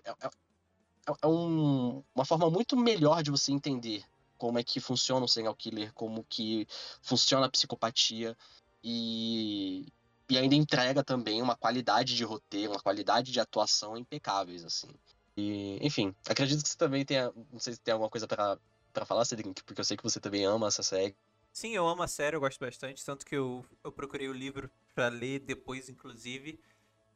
É, 1.09 1.12
é, 1.23 1.27
um, 1.27 2.03
uma 2.14 2.25
forma 2.25 2.51
muito 2.51 2.77
melhor 2.77 3.23
de 3.23 3.31
você 3.31 3.53
entender 3.53 4.05
como 4.37 4.59
é 4.59 4.64
que 4.64 4.79
funciona 4.79 5.25
o 5.25 5.29
serial 5.29 5.55
killer, 5.55 5.92
como 5.94 6.25
que 6.29 6.66
funciona 7.03 7.47
a 7.47 7.51
psicopatia 7.51 8.37
e, 8.83 9.87
e 10.29 10.38
ainda 10.38 10.55
entrega 10.55 11.03
também 11.03 11.42
uma 11.42 11.57
qualidade 11.57 12.14
de 12.14 12.25
roteiro, 12.25 12.73
uma 12.73 12.81
qualidade 12.81 13.33
de 13.33 13.40
atuação 13.40 13.97
impecáveis, 13.97 14.64
assim. 14.64 14.88
E, 15.37 15.79
enfim, 15.81 16.14
acredito 16.29 16.62
que 16.62 16.68
você 16.68 16.77
também 16.77 17.05
tenha, 17.05 17.33
não 17.53 17.59
sei 17.59 17.73
se 17.73 17.81
tem 17.81 17.92
alguma 17.92 18.11
coisa 18.11 18.27
para 18.27 19.07
falar, 19.07 19.25
Cedric, 19.25 19.62
porque 19.64 19.81
eu 19.81 19.85
sei 19.85 19.97
que 19.97 20.03
você 20.03 20.21
também 20.21 20.44
ama 20.44 20.68
essa 20.68 20.83
série. 20.83 21.16
Sim, 21.53 21.71
eu 21.71 21.88
amo 21.88 22.03
a 22.03 22.09
série, 22.09 22.37
eu 22.37 22.40
gosto 22.40 22.61
bastante, 22.61 23.05
tanto 23.05 23.27
que 23.27 23.35
eu, 23.35 23.64
eu 23.83 23.90
procurei 23.90 24.29
o 24.29 24.33
livro 24.33 24.71
para 24.94 25.09
ler 25.09 25.40
depois, 25.40 25.88
inclusive. 25.88 26.61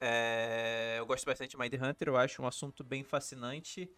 É, 0.05 0.97
eu 0.99 1.07
gosto 1.07 1.25
bastante 1.25 1.53
de 1.53 1.57
Mind 1.57 1.75
Hunter, 1.75 2.09
eu 2.09 2.17
acho 2.17 2.43
um 2.43 2.47
assunto 2.47 2.83
bem 2.83 3.05
fascinante. 3.05 3.89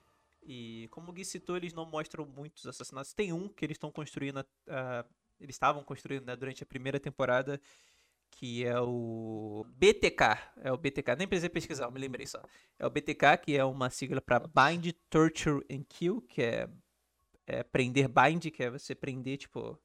E 0.42 0.86
como 0.90 1.08
o 1.08 1.12
Gui 1.14 1.24
citou, 1.24 1.56
eles 1.56 1.72
não 1.72 1.86
mostram 1.86 2.26
muitos 2.26 2.66
assassinatos. 2.66 3.14
Tem 3.14 3.32
um 3.32 3.48
que 3.48 3.64
eles 3.64 3.76
estão 3.76 3.90
construindo, 3.90 4.40
uh, 4.40 5.08
eles 5.40 5.54
estavam 5.54 5.82
construindo 5.82 6.26
né, 6.26 6.36
durante 6.36 6.62
a 6.62 6.66
primeira 6.66 7.00
temporada, 7.00 7.58
que 8.30 8.66
é 8.66 8.78
o 8.78 9.64
BTK. 9.66 10.52
É 10.60 10.70
o 10.70 10.76
BTK, 10.76 11.16
nem 11.16 11.26
precisei 11.26 11.48
pesquisar, 11.48 11.90
me 11.90 11.98
lembrei 11.98 12.26
só. 12.26 12.42
É 12.78 12.86
o 12.86 12.90
BTK, 12.90 13.38
que 13.42 13.56
é 13.56 13.64
uma 13.64 13.88
sigla 13.88 14.20
para 14.20 14.40
Bind, 14.40 14.92
Torture 15.08 15.64
and 15.70 15.84
Kill, 15.88 16.20
que 16.20 16.42
é, 16.42 16.68
é 17.46 17.62
prender 17.62 18.08
bind, 18.08 18.50
que 18.50 18.62
é 18.62 18.68
você 18.68 18.94
prender, 18.94 19.38
tipo, 19.38 19.80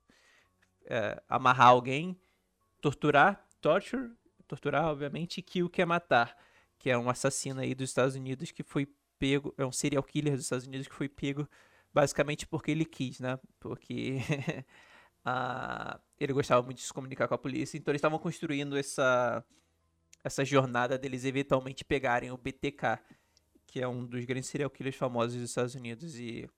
é, 0.84 1.24
amarrar 1.30 1.68
alguém, 1.68 2.20
torturar, 2.82 3.48
torture, 3.62 4.12
torturar, 4.50 4.86
obviamente, 4.86 5.42
que 5.42 5.62
é 5.82 5.86
matar, 5.86 6.36
que 6.78 6.90
é 6.90 6.98
um 6.98 7.10
assassino 7.10 7.62
aí 7.62 7.76
dos 7.76 7.90
Estados 7.90 8.16
Unidos 8.16 8.52
que 8.52 8.64
foi 8.64 8.88
pego, 9.20 9.54
é 9.58 9.66
um 9.66 9.72
serial 9.72 10.04
killer 10.04 10.34
dos 10.34 10.44
Estados 10.44 10.66
Unidos 10.66 10.88
que 10.88 10.96
foi 10.96 11.08
pego 11.08 11.48
basicamente 11.94 12.48
porque 12.48 12.72
ele 12.72 12.86
quis, 12.86 13.20
né? 13.20 13.40
Porque 13.60 14.18
a, 15.24 16.00
ele 16.20 16.34
gostava 16.34 16.64
muito 16.64 16.78
de 16.78 16.84
se 16.84 16.94
comunicar 16.94 17.28
com 17.28 17.36
a 17.36 17.38
polícia, 17.38 17.78
então 17.78 17.92
eles 17.92 18.00
estavam 18.00 18.20
construindo 18.20 18.78
essa 18.78 19.46
essa 20.22 20.44
jornada 20.44 20.98
deles 20.98 21.24
eventualmente 21.24 21.86
pegarem 21.86 22.30
o 22.30 22.38
BTK, 22.38 23.00
que 23.66 23.82
é 23.82 23.88
um 23.88 24.06
dos 24.06 24.26
grandes 24.26 24.50
serial 24.50 24.70
killers 24.70 24.98
famosos 24.98 25.40
dos 25.40 25.50
Estados 25.50 25.76
Unidos 25.76 26.18
e 26.18 26.50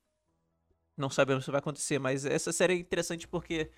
não 0.98 1.10
sabemos 1.10 1.46
se 1.46 1.52
vai 1.52 1.60
acontecer, 1.60 2.00
mas 2.00 2.26
essa 2.26 2.52
série 2.52 2.74
é 2.74 2.78
interessante 2.78 3.28
porque 3.28 3.70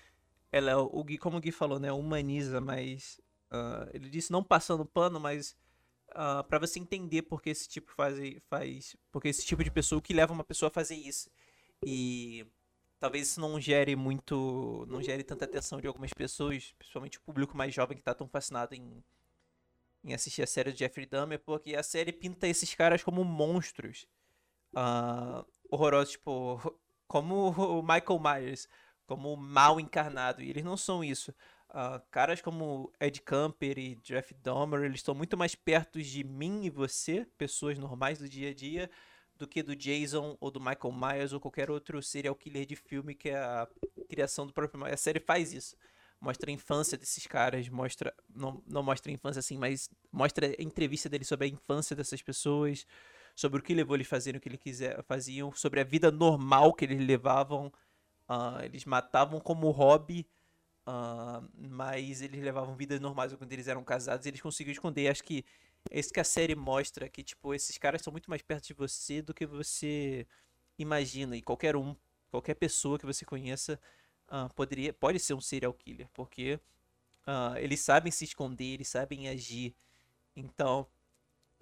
ela 0.50 0.70
é 0.70 0.76
o 0.76 1.04
Gui, 1.04 1.18
como 1.18 1.36
o 1.36 1.40
Gui 1.40 1.50
falou, 1.52 1.78
né, 1.78 1.92
humaniza, 1.92 2.60
mas 2.60 3.20
uh, 3.52 3.90
ele 3.92 4.08
disse 4.08 4.32
não 4.32 4.42
passando 4.42 4.84
pano, 4.84 5.20
mas 5.20 5.52
uh, 6.10 6.40
ah, 6.40 6.44
para 6.44 6.58
você 6.58 6.78
entender 6.78 7.22
porque 7.22 7.50
esse 7.50 7.68
tipo 7.68 7.92
faz, 7.92 8.18
faz, 8.48 8.96
porque 9.10 9.28
esse 9.28 9.44
tipo 9.44 9.62
de 9.64 9.70
pessoa 9.70 9.98
o 9.98 10.02
que 10.02 10.14
leva 10.14 10.32
uma 10.32 10.44
pessoa 10.44 10.68
a 10.68 10.72
fazer 10.72 10.96
isso 10.96 11.30
e 11.84 12.46
talvez 12.98 13.28
isso 13.28 13.40
não 13.40 13.60
gere 13.60 13.96
muito, 13.96 14.86
não 14.88 15.02
gere 15.02 15.22
tanta 15.22 15.44
atenção 15.44 15.80
de 15.80 15.86
algumas 15.86 16.12
pessoas, 16.12 16.74
principalmente 16.78 17.18
o 17.18 17.22
público 17.22 17.56
mais 17.56 17.74
jovem 17.74 17.96
que 17.96 18.02
tá 18.02 18.14
tão 18.14 18.28
fascinado 18.28 18.74
em 18.74 19.02
em 20.04 20.12
assistir 20.12 20.42
a 20.42 20.46
série 20.46 20.70
de 20.72 20.80
Jeffrey 20.80 21.06
Dahmer, 21.06 21.40
porque 21.40 21.74
a 21.74 21.82
série 21.82 22.12
pinta 22.12 22.46
esses 22.46 22.74
caras 22.74 23.02
como 23.02 23.24
monstros 23.24 24.06
uh, 24.74 25.44
horrorosos, 25.70 26.12
tipo, 26.12 26.78
como 27.08 27.50
o 27.50 27.82
Michael 27.82 28.20
Myers 28.20 28.68
como 29.06 29.36
mal 29.36 29.80
encarnado. 29.80 30.42
E 30.42 30.50
eles 30.50 30.64
não 30.64 30.76
são 30.76 31.02
isso. 31.02 31.34
Uh, 31.74 32.00
caras 32.08 32.40
como 32.40 32.92
Ed 33.00 33.20
Camper 33.22 33.76
e 33.80 33.96
Jeff 33.96 34.32
Dahmer, 34.34 34.84
eles 34.84 35.00
estão 35.00 35.12
muito 35.12 35.36
mais 35.36 35.56
perto 35.56 36.00
de 36.00 36.22
mim 36.22 36.62
e 36.62 36.70
você, 36.70 37.26
pessoas 37.36 37.76
normais 37.76 38.16
do 38.20 38.28
dia 38.28 38.50
a 38.50 38.54
dia, 38.54 38.88
do 39.34 39.48
que 39.48 39.60
do 39.60 39.74
Jason 39.74 40.36
ou 40.40 40.52
do 40.52 40.60
Michael 40.60 40.92
Myers 40.92 41.32
ou 41.32 41.40
qualquer 41.40 41.72
outro 41.72 42.00
serial 42.00 42.36
killer 42.36 42.64
de 42.64 42.76
filme 42.76 43.12
que 43.12 43.30
é 43.30 43.38
a 43.38 43.66
criação 44.08 44.46
do 44.46 44.52
próprio. 44.52 44.84
A 44.84 44.96
série 44.96 45.18
faz 45.18 45.52
isso. 45.52 45.76
Mostra 46.20 46.48
a 46.48 46.54
infância 46.54 46.96
desses 46.96 47.26
caras, 47.26 47.68
mostra. 47.68 48.14
Não, 48.32 48.62
não 48.68 48.80
mostra 48.84 49.10
a 49.10 49.14
infância 49.14 49.40
assim, 49.40 49.58
mas 49.58 49.90
mostra 50.12 50.46
a 50.46 50.62
entrevista 50.62 51.08
dele 51.08 51.24
sobre 51.24 51.48
a 51.48 51.50
infância 51.50 51.96
dessas 51.96 52.22
pessoas, 52.22 52.86
sobre 53.34 53.58
o 53.58 53.62
que 53.64 53.74
levou 53.74 53.96
eles 53.96 54.08
a 54.12 54.16
o 54.16 54.40
que 54.40 54.48
eles 54.48 54.60
quiser, 54.60 55.02
faziam, 55.02 55.52
sobre 55.52 55.80
a 55.80 55.84
vida 55.84 56.12
normal 56.12 56.72
que 56.72 56.84
eles 56.84 57.04
levavam 57.04 57.72
Uh, 58.28 58.64
eles 58.64 58.86
matavam 58.86 59.38
como 59.38 59.70
hobby, 59.70 60.26
uh, 60.86 61.48
mas 61.56 62.22
eles 62.22 62.42
levavam 62.42 62.74
vidas 62.76 63.00
normais 63.00 63.34
quando 63.34 63.52
eles 63.52 63.68
eram 63.68 63.84
casados 63.84 64.26
eles 64.26 64.40
conseguiam 64.40 64.72
esconder. 64.72 65.08
Acho 65.08 65.24
que 65.24 65.44
é 65.90 65.98
isso 65.98 66.12
que 66.12 66.20
a 66.20 66.24
série 66.24 66.54
mostra, 66.54 67.08
que 67.08 67.22
tipo, 67.22 67.54
esses 67.54 67.76
caras 67.78 68.02
são 68.02 68.12
muito 68.12 68.30
mais 68.30 68.42
perto 68.42 68.66
de 68.66 68.74
você 68.74 69.20
do 69.22 69.34
que 69.34 69.46
você 69.46 70.26
imagina. 70.78 71.36
E 71.36 71.42
qualquer 71.42 71.76
um, 71.76 71.94
qualquer 72.30 72.54
pessoa 72.54 72.98
que 72.98 73.06
você 73.06 73.24
conheça 73.24 73.78
uh, 74.28 74.52
poderia, 74.54 74.92
pode 74.92 75.18
ser 75.18 75.34
um 75.34 75.40
serial 75.40 75.72
killer, 75.74 76.08
porque 76.12 76.58
eles 77.58 77.80
sabem 77.80 78.12
se 78.12 78.24
esconder, 78.24 78.74
eles 78.74 78.88
sabem 78.88 79.28
agir. 79.30 79.74
Então, 80.36 80.86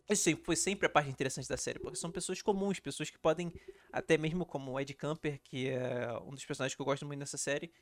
isso 0.09 0.37
foi 0.43 0.57
sempre 0.57 0.87
a 0.87 0.91
parte 0.91 1.09
interessante 1.09 1.49
da 1.49 1.57
série, 1.57 1.79
porque 1.79 1.97
são 1.97 2.11
pessoas 2.11 2.43
comuns, 2.43 2.81
pessoas 2.81 3.11
que 3.11 3.19
podem, 3.19 3.53
até 3.93 4.19
mesmo 4.19 4.45
como 4.45 4.73
o 4.73 4.81
Ed 4.81 4.93
Camper, 4.95 5.41
que 5.43 5.69
é 5.69 6.13
um 6.25 6.31
dos 6.35 6.45
personagens 6.45 6.75
que 6.75 6.83
eu 6.83 6.87
gosto 6.87 7.07
muito 7.07 7.21
nessa 7.21 7.39
série, 7.39 7.73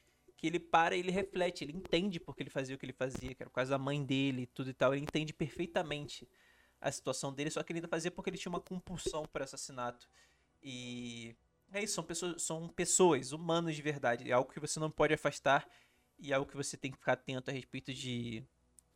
que 0.41 0.47
ele 0.47 0.59
para 0.59 0.97
ele 0.97 1.11
reflete, 1.11 1.65
ele 1.65 1.77
entende 1.77 2.19
porque 2.19 2.43
ele 2.43 2.49
fazia 2.49 2.75
o 2.75 2.79
que 2.79 2.87
ele 2.87 2.95
fazia, 2.95 3.35
que 3.35 3.43
era 3.43 3.51
por 3.51 3.57
causa 3.57 3.73
da 3.73 3.79
mãe 3.79 4.03
dele 4.03 4.47
tudo 4.47 4.71
e 4.71 4.73
tal, 4.73 4.95
ele 4.95 5.03
entende 5.03 5.35
perfeitamente 5.35 6.27
a 6.81 6.91
situação 6.91 7.31
dele, 7.31 7.51
só 7.51 7.63
que 7.63 7.73
ele 7.73 7.81
ainda 7.81 7.89
fazia 7.89 8.11
porque 8.11 8.31
ele 8.31 8.39
tinha 8.39 8.51
uma 8.51 8.61
compulsão 8.61 9.27
por 9.27 9.43
assassinato. 9.43 10.09
E 10.63 11.37
é 11.71 11.83
isso, 11.83 11.95
são 11.95 12.05
pessoas, 12.05 12.43
são 12.43 12.69
pessoas, 12.69 13.33
humanos 13.33 13.77
de 13.77 13.83
verdade, 13.83 14.31
é 14.31 14.33
algo 14.33 14.51
que 14.51 14.59
você 14.59 14.81
não 14.81 14.91
pode 14.91 15.13
afastar 15.13 15.69
e 16.19 16.33
é 16.33 16.35
algo 16.35 16.51
que 16.51 16.57
você 16.57 16.75
tem 16.75 16.91
que 16.91 16.97
ficar 16.97 17.13
atento 17.13 17.51
a 17.51 17.53
respeito 17.53 17.93
de 17.93 18.43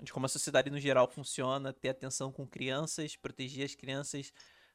de 0.01 0.13
como 0.13 0.27
a 0.27 0.29
sociedade 0.29 0.71
no 0.71 0.81
geral 0.81 1.09
funciona, 1.09 1.73
ter 1.73 1.91
atenção 1.91 2.33
com 2.33 2.47
crianças, 2.47 3.17
proteger 3.17 3.65
as 3.65 3.75
crianças, 3.75 4.33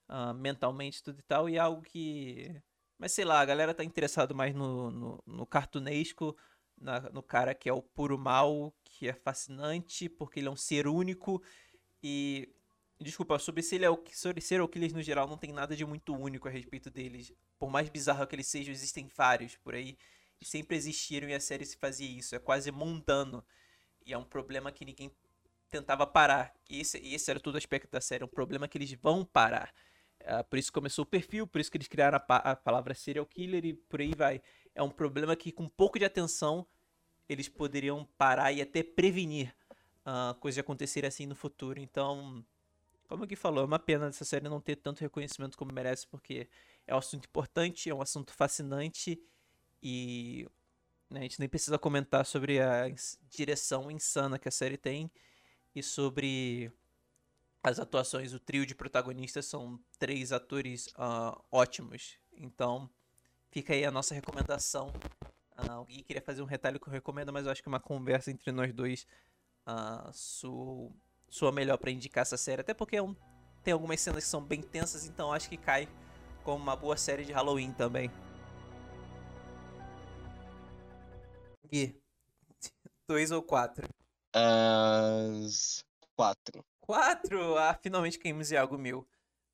uh, 0.08 0.34
mentalmente, 0.34 1.04
tudo 1.04 1.20
e 1.20 1.24
tal, 1.24 1.50
e 1.50 1.56
é 1.58 1.60
algo 1.60 1.82
que. 1.82 2.62
Mas 2.98 3.12
sei 3.12 3.26
lá, 3.26 3.40
a 3.40 3.46
galera 3.46 3.74
tá 3.74 3.84
interessado 3.84 4.34
mais 4.34 4.56
no, 4.56 4.92
no, 4.92 5.24
no 5.26 5.46
cartunesco, 5.46 6.36
na, 6.80 7.02
no 7.10 7.22
cara 7.22 7.54
que 7.54 7.70
é 7.70 7.74
o 7.74 7.82
puro 7.82 8.18
mal, 8.18 8.74
que 8.84 9.08
é 9.08 9.14
fascinante, 9.14 10.10
porque 10.10 10.40
ele 10.40 10.48
é 10.48 10.52
um 10.52 10.56
ser 10.56 10.88
único. 10.88 11.42
E. 12.04 12.50
Desculpa, 13.02 13.40
sobre 13.40 13.64
se 13.64 13.76
ele 13.76 13.86
é 13.86 13.90
o 13.90 14.04
sobre 14.12 14.42
serial 14.42 14.68
killers 14.68 14.92
no 14.92 15.02
geral, 15.02 15.26
não 15.26 15.38
tem 15.38 15.54
nada 15.54 15.74
de 15.74 15.86
muito 15.86 16.14
único 16.14 16.50
a 16.50 16.52
respeito 16.52 16.90
deles. 16.92 17.32
Por 17.58 17.70
mais 17.70 17.88
bizarro 17.90 18.28
que 18.28 18.36
eles 18.36 18.48
sejam, 18.48 18.74
existem 18.74 19.08
vários 19.16 19.56
por 19.56 19.74
aí. 19.74 19.98
E 20.42 20.46
sempre 20.46 20.76
existiram 20.76 21.30
e 21.30 21.34
a 21.34 21.40
série 21.40 21.66
se 21.66 21.78
fazia 21.78 22.10
isso. 22.10 22.36
É 22.36 22.40
quase 22.40 22.72
mundano. 22.72 23.46
E 24.06 24.12
é 24.14 24.18
um 24.18 24.24
problema 24.24 24.72
que 24.72 24.84
ninguém 24.84 25.12
tentava 25.70 26.06
parar. 26.06 26.54
E 26.70 26.82
esse, 26.82 26.98
esse 26.98 27.30
era 27.32 27.40
todo 27.40 27.56
o 27.56 27.58
aspecto 27.58 27.90
da 27.90 28.02
série. 28.02 28.24
É 28.24 28.26
um 28.26 28.30
problema 28.30 28.68
que 28.68 28.78
eles 28.78 28.92
vão 28.94 29.24
parar. 29.24 29.74
Uh, 30.22 30.44
por 30.50 30.60
isso 30.60 30.72
começou 30.72 31.04
o 31.04 31.06
perfil, 31.06 31.48
por 31.48 31.62
isso 31.62 31.72
que 31.72 31.78
eles 31.78 31.88
criaram 31.88 32.18
a, 32.18 32.20
pa 32.20 32.38
a, 32.38 32.56
palavra 32.56 32.94
serial 32.94 33.26
killer 33.26 33.66
e 33.66 33.74
por 33.74 34.02
aí 34.02 34.14
vai. 34.16 34.42
É 34.76 34.84
um 34.84 34.90
problema 34.90 35.36
que 35.36 35.52
com 35.52 35.64
um 35.64 35.70
pouco 35.70 35.98
de 35.98 36.06
atenção 36.06 36.68
eles 37.28 37.48
poderiam 37.48 38.06
parar 38.18 38.52
e 38.52 38.62
até 38.62 38.84
prevenir 38.84 39.56
uh, 40.06 40.34
coisas 40.36 40.56
de 40.56 40.62
acontecerem 40.62 41.08
assim 41.08 41.26
no 41.26 41.36
futuro. 41.36 41.80
Então, 41.80 42.44
como 43.08 43.26
Gui 43.26 43.36
falou, 43.36 43.64
é 43.64 43.66
uma 43.66 43.80
pena 43.80 44.08
essa 44.08 44.26
série 44.26 44.50
não 44.50 44.60
ter 44.60 44.76
tanto 44.76 45.02
reconhecimento 45.02 45.58
como 45.58 45.72
merece, 45.74 46.06
porque 46.08 46.48
é 46.86 46.94
um 46.94 46.98
assunto 46.98 47.26
importante, 47.26 47.90
é 47.90 47.94
um 47.94 48.02
assunto 48.02 48.34
fascinante 48.34 49.22
e 49.82 50.48
né, 51.10 51.22
a 51.22 51.24
gente 51.24 51.40
nem 51.40 51.50
precisa 51.50 51.78
comentar 51.78 52.26
sobre 52.26 52.60
a 52.62 52.86
direção 53.30 53.90
insana 53.90 54.38
que 54.38 54.48
a 54.48 54.52
série 54.52 54.78
tem 54.78 55.10
e 55.74 55.82
sobre 55.82 56.72
as 57.64 57.80
atuações. 57.80 58.34
O 58.34 58.40
trio 58.40 58.66
de 58.66 58.76
protagonistas 58.76 59.46
são 59.46 59.80
três 59.98 60.32
atores 60.32 60.88
uh, 60.88 61.40
ótimos. 61.52 62.18
Então, 62.34 62.90
fica 63.52 63.74
aí 63.74 63.86
a 63.86 63.92
nossa 63.92 64.14
recomendação. 64.14 64.90
Uh, 65.58 65.72
alguém 65.72 66.04
queria 66.04 66.22
fazer 66.22 66.42
um 66.42 66.46
retalho 66.46 66.80
que 66.80 66.88
eu 66.88 66.94
recomendo, 66.94 67.34
mas 67.34 67.46
eu 67.46 67.52
acho 67.52 67.62
que 67.62 67.68
uma 67.68 67.80
conversa 67.80 68.32
entre 68.32 68.52
nós 68.52 68.74
dois 68.74 69.06
uh, 69.68 70.12
su 70.14 70.92
soa 71.28 71.52
melhor 71.52 71.78
para 71.78 71.92
indicar 71.92 72.24
essa 72.24 72.38
série. 72.38 72.62
Até 72.62 72.74
porque 72.74 72.96
é 72.96 73.04
um, 73.04 73.16
tem 73.64 73.74
algumas 73.74 74.00
cenas 74.02 74.24
que 74.24 74.30
são 74.30 74.42
bem 74.42 74.62
tensas, 74.62 75.06
então 75.06 75.32
acho 75.32 75.48
que 75.48 75.58
cai 75.58 75.88
como 76.44 76.64
uma 76.64 76.76
boa 76.76 76.98
série 76.98 77.24
de 77.24 77.32
Halloween 77.32 77.72
também. 77.74 78.10
Gui, 81.72 82.02
dois 83.08 83.30
ou 83.30 83.44
quatro? 83.44 83.88
As 84.34 85.86
quatro. 86.16 86.66
Quatro? 86.90 87.56
Ah, 87.56 87.76
finalmente 87.76 88.18
caímos 88.18 88.52
em 88.52 88.58
algo 88.58 88.76
mil. 88.76 89.08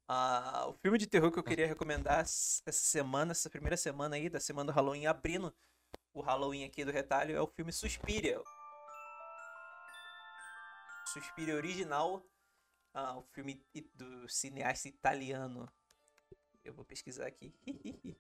Ah, 0.08 0.68
o 0.70 0.74
filme 0.76 0.98
de 0.98 1.06
terror 1.06 1.30
que 1.30 1.38
eu 1.38 1.44
queria 1.44 1.68
recomendar 1.68 2.22
essa 2.22 2.72
semana, 2.72 3.34
essa 3.34 3.50
primeira 3.50 3.76
semana 3.76 4.16
aí, 4.16 4.30
da 4.30 4.40
semana 4.40 4.72
do 4.72 4.74
Halloween, 4.74 5.06
abrindo 5.06 5.54
o 6.14 6.22
Halloween 6.22 6.64
aqui 6.64 6.86
do 6.86 6.94
retalho, 6.94 7.36
é 7.36 7.42
o 7.42 7.48
filme 7.48 7.74
Suspiria. 7.74 8.42
Suspiria 11.12 11.56
original, 11.56 12.26
ah, 12.94 13.18
o 13.18 13.24
filme 13.34 13.62
do 13.94 14.30
cineasta 14.30 14.88
italiano. 14.88 15.70
Eu 16.64 16.74
vou 16.74 16.86
pesquisar 16.86 17.28
aqui. 17.28 17.54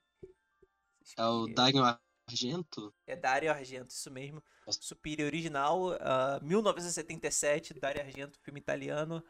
é 1.18 1.26
o 1.26 1.48
Dario 1.48 1.86
Argento? 2.28 2.94
É 3.06 3.16
Dario 3.16 3.52
Argento, 3.52 3.92
isso 3.92 4.10
mesmo. 4.12 4.44
Suspiria 4.68 5.26
original, 5.26 5.92
uh, 5.92 6.44
1977, 6.44 7.74
Dario 7.76 8.02
Argento, 8.02 8.40
filme 8.40 8.60
italiano. 8.60 9.24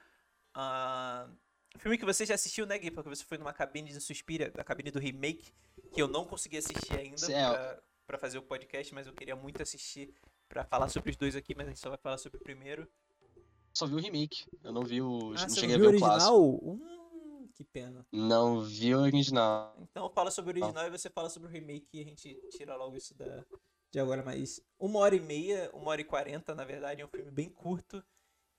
Uh, 0.56 1.30
filme 1.78 1.98
que 1.98 2.06
você 2.06 2.26
já 2.26 2.36
assistiu, 2.36 2.66
né, 2.66 2.78
Gui? 2.78 2.92
Porque 2.92 3.10
você 3.10 3.24
foi 3.24 3.38
numa 3.38 3.52
cabine 3.52 3.92
de 3.92 4.00
Suspiria, 4.00 4.50
da 4.50 4.64
cabine 4.64 4.92
do 4.92 5.00
remake, 5.00 5.52
que 5.94 6.02
eu 6.02 6.08
não 6.08 6.26
consegui 6.26 6.58
assistir 6.58 6.98
ainda 6.98 7.28
pra, 7.28 7.84
pra, 8.08 8.18
fazer 8.18 8.38
o 8.38 8.44
podcast, 8.44 8.94
mas 8.94 9.08
eu 9.08 9.14
queria 9.14 9.36
muito 9.36 9.62
assistir 9.62 10.14
pra 10.48 10.64
falar 10.64 10.88
sobre 10.88 11.12
os 11.12 11.18
dois 11.18 11.36
aqui, 11.36 11.54
mas 11.54 11.68
a 11.68 11.70
gente 11.72 11.80
só 11.80 11.90
vai 11.90 11.98
falar 11.98 12.18
sobre 12.18 12.38
o 12.38 12.42
primeiro. 12.42 12.88
Só 13.74 13.86
vi 13.86 13.96
o 13.96 14.00
remake, 14.00 14.46
eu 14.64 14.72
não 14.72 14.84
vi 14.84 15.02
o. 15.02 15.34
Ah, 15.36 15.42
não 15.42 15.50
cheguei 15.50 15.76
a 15.76 15.80
ver 15.80 15.86
o, 15.86 15.90
original? 15.90 16.12
clássico. 16.12 16.34
Hum, 16.64 16.95
que 17.56 17.64
pena. 17.64 18.06
Não 18.12 18.62
vi 18.62 18.94
o 18.94 19.00
original. 19.00 19.76
Então 19.80 20.10
fala 20.10 20.30
sobre 20.30 20.60
o 20.60 20.64
original 20.64 20.86
e 20.86 20.92
você 20.92 21.10
fala 21.10 21.30
sobre 21.30 21.48
o 21.48 21.52
remake 21.52 21.88
e 21.98 22.02
a 22.02 22.04
gente 22.04 22.40
tira 22.52 22.76
logo 22.76 22.96
isso 22.96 23.16
da, 23.16 23.44
de 23.90 24.00
agora, 24.00 24.22
mas 24.24 24.60
uma 24.78 25.00
hora 25.00 25.16
e 25.16 25.22
meia, 25.22 25.72
uma 25.74 25.92
hora 25.92 26.02
e 26.02 26.04
quarenta, 26.04 26.54
na 26.54 26.66
verdade, 26.66 27.02
é 27.02 27.06
um 27.06 27.10
filme 27.10 27.32
bem 27.32 27.50
curto 27.50 28.04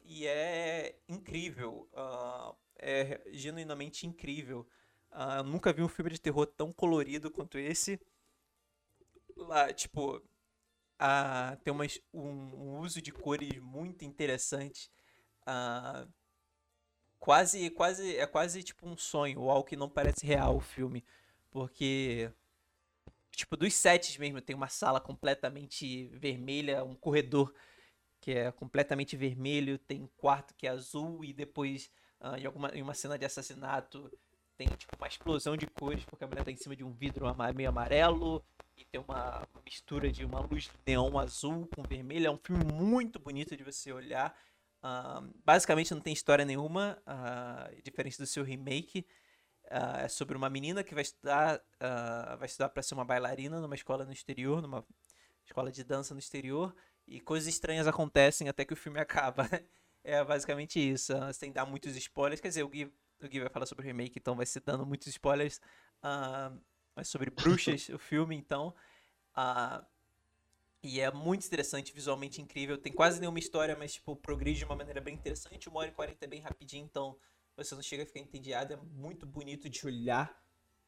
e 0.02 0.26
é 0.26 0.98
incrível. 1.08 1.88
Uh, 1.92 2.56
é 2.78 3.22
genuinamente 3.32 4.06
incrível. 4.06 4.66
Uh, 5.10 5.38
eu 5.38 5.44
nunca 5.44 5.72
vi 5.72 5.82
um 5.82 5.88
filme 5.88 6.10
de 6.10 6.20
terror 6.20 6.46
tão 6.46 6.72
colorido 6.72 7.30
quanto 7.30 7.58
esse. 7.58 8.00
Lá, 9.36 9.72
tipo, 9.72 10.16
uh, 10.16 11.56
tem 11.62 11.72
umas, 11.72 12.00
um, 12.12 12.28
um, 12.28 12.80
uso 12.80 13.00
de 13.02 13.12
cores 13.12 13.58
muito 13.60 14.04
interessante. 14.04 14.90
Uh, 15.42 16.10
quase, 17.26 17.70
quase, 17.70 18.16
é 18.16 18.24
quase 18.24 18.62
tipo 18.62 18.88
um 18.88 18.96
sonho, 18.96 19.40
ou 19.40 19.50
algo 19.50 19.68
que 19.68 19.74
não 19.74 19.88
parece 19.88 20.24
real 20.24 20.56
o 20.56 20.60
filme. 20.60 21.04
Porque 21.50 22.30
Tipo, 23.32 23.54
dos 23.54 23.74
sets 23.74 24.16
mesmo, 24.16 24.40
tem 24.40 24.56
uma 24.56 24.68
sala 24.68 24.98
completamente 24.98 26.06
vermelha, 26.06 26.82
um 26.82 26.94
corredor 26.94 27.52
que 28.18 28.30
é 28.30 28.50
completamente 28.50 29.14
vermelho, 29.14 29.76
tem 29.76 30.02
um 30.02 30.08
quarto 30.16 30.54
que 30.54 30.66
é 30.66 30.70
azul 30.70 31.22
e 31.22 31.34
depois 31.34 31.90
uh, 32.18 32.36
em, 32.36 32.46
alguma, 32.46 32.70
em 32.70 32.80
uma 32.80 32.94
cena 32.94 33.18
de 33.18 33.26
assassinato 33.26 34.10
tem 34.56 34.66
tipo 34.68 34.96
uma 34.96 35.06
explosão 35.06 35.54
de 35.54 35.66
cores 35.66 36.02
porque 36.06 36.24
a 36.24 36.26
mulher 36.26 36.44
tá 36.44 36.50
em 36.50 36.56
cima 36.56 36.74
de 36.74 36.82
um 36.82 36.92
vidro 36.92 37.26
meio 37.54 37.68
amarelo 37.68 38.42
e 38.74 38.86
tem 38.86 39.04
uma 39.06 39.46
mistura 39.66 40.10
de 40.10 40.24
uma 40.24 40.40
luz 40.40 40.70
neon 40.86 41.18
azul 41.18 41.68
com 41.74 41.82
vermelho. 41.82 42.28
É 42.28 42.30
um 42.30 42.38
filme 42.38 42.64
muito 42.72 43.18
bonito 43.18 43.54
de 43.54 43.62
você 43.62 43.92
olhar. 43.92 44.34
Basicamente 45.44 45.94
não 45.94 46.00
tem 46.00 46.12
história 46.12 46.44
nenhuma, 46.44 47.00
uh, 47.06 47.82
diferente 47.82 48.18
do 48.18 48.26
seu 48.26 48.44
remake. 48.44 49.06
Uh, 49.66 50.04
é 50.04 50.08
sobre 50.08 50.36
uma 50.36 50.48
menina 50.48 50.84
que 50.84 50.94
vai 50.94 51.02
estudar, 51.02 51.56
uh, 51.56 52.36
vai 52.38 52.46
estudar 52.46 52.68
para 52.68 52.82
ser 52.82 52.94
uma 52.94 53.04
bailarina 53.04 53.60
numa 53.60 53.74
escola 53.74 54.04
no 54.04 54.12
exterior, 54.12 54.62
numa 54.62 54.86
escola 55.44 55.72
de 55.72 55.82
dança 55.82 56.14
no 56.14 56.20
exterior, 56.20 56.74
e 57.06 57.20
coisas 57.20 57.48
estranhas 57.48 57.86
acontecem 57.86 58.48
até 58.48 58.64
que 58.64 58.72
o 58.72 58.76
filme 58.76 58.98
acaba. 59.00 59.48
é 60.04 60.22
basicamente 60.24 60.78
isso. 60.78 61.12
Sem 61.32 61.52
dar 61.52 61.66
muitos 61.66 61.96
spoilers, 61.96 62.40
quer 62.40 62.48
dizer, 62.48 62.62
o 62.62 62.68
Gui, 62.68 62.84
o 63.20 63.28
Gui 63.28 63.40
vai 63.40 63.48
falar 63.48 63.66
sobre 63.66 63.84
o 63.84 63.86
remake, 63.86 64.18
então 64.18 64.36
vai 64.36 64.46
ser 64.46 64.60
dando 64.60 64.86
muitos 64.86 65.08
spoilers. 65.08 65.60
Mas 66.94 67.08
sobre 67.08 67.30
bruxas, 67.30 67.88
o 67.90 67.98
filme, 67.98 68.36
então. 68.36 68.74
Uh, 69.36 69.84
e 70.86 71.00
é 71.00 71.10
muito 71.10 71.46
interessante, 71.46 71.92
visualmente 71.92 72.40
incrível. 72.40 72.78
Tem 72.78 72.92
quase 72.92 73.18
nenhuma 73.20 73.38
história, 73.38 73.76
mas 73.76 73.94
tipo, 73.94 74.14
progride 74.14 74.60
de 74.60 74.64
uma 74.64 74.76
maneira 74.76 75.00
bem 75.00 75.14
interessante. 75.14 75.68
Uma 75.68 75.80
hora 75.80 75.88
e 75.88 75.92
quarenta 75.92 76.24
é 76.24 76.28
bem 76.28 76.40
rapidinho, 76.40 76.84
então 76.84 77.18
você 77.56 77.74
não 77.74 77.82
chega 77.82 78.04
a 78.04 78.06
ficar 78.06 78.20
entediado, 78.20 78.74
é 78.74 78.76
muito 78.76 79.26
bonito 79.26 79.68
de 79.68 79.84
olhar. 79.84 80.40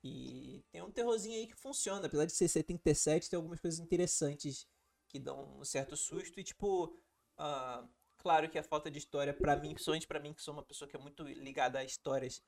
E 0.05 0.65
tem 0.71 0.83
um 0.83 0.91
terrorzinho 0.91 1.37
aí 1.37 1.47
que 1.49 1.57
funciona. 1.57 2.07
Apesar 2.07 2.25
de 2.25 2.33
ser 2.33 2.47
77, 2.47 3.29
tem 3.29 3.37
algumas 3.37 3.61
coisas 3.61 3.81
interessantes 3.81 4.69
que 5.09 5.19
dão 5.19 5.59
um 5.59 5.65
certo 5.65 5.97
susto. 5.97 6.39
E 6.39 6.45
tipo, 6.45 6.85
uh, 7.37 7.89
claro 8.19 8.49
que 8.49 8.59
a 8.59 8.63
falta 8.63 8.91
de 8.91 8.99
história, 8.99 9.35
para 9.35 9.57
mim, 9.57 9.73
principalmente 9.75 10.07
para 10.07 10.21
mim, 10.21 10.33
que 10.33 10.43
sou 10.43 10.55
uma 10.55 10.63
pessoa 10.63 10.89
que 10.89 10.97
é 10.97 11.01
muito 11.01 11.25
ligada 11.25 11.81
a 11.81 11.85
histórias, 11.85 12.41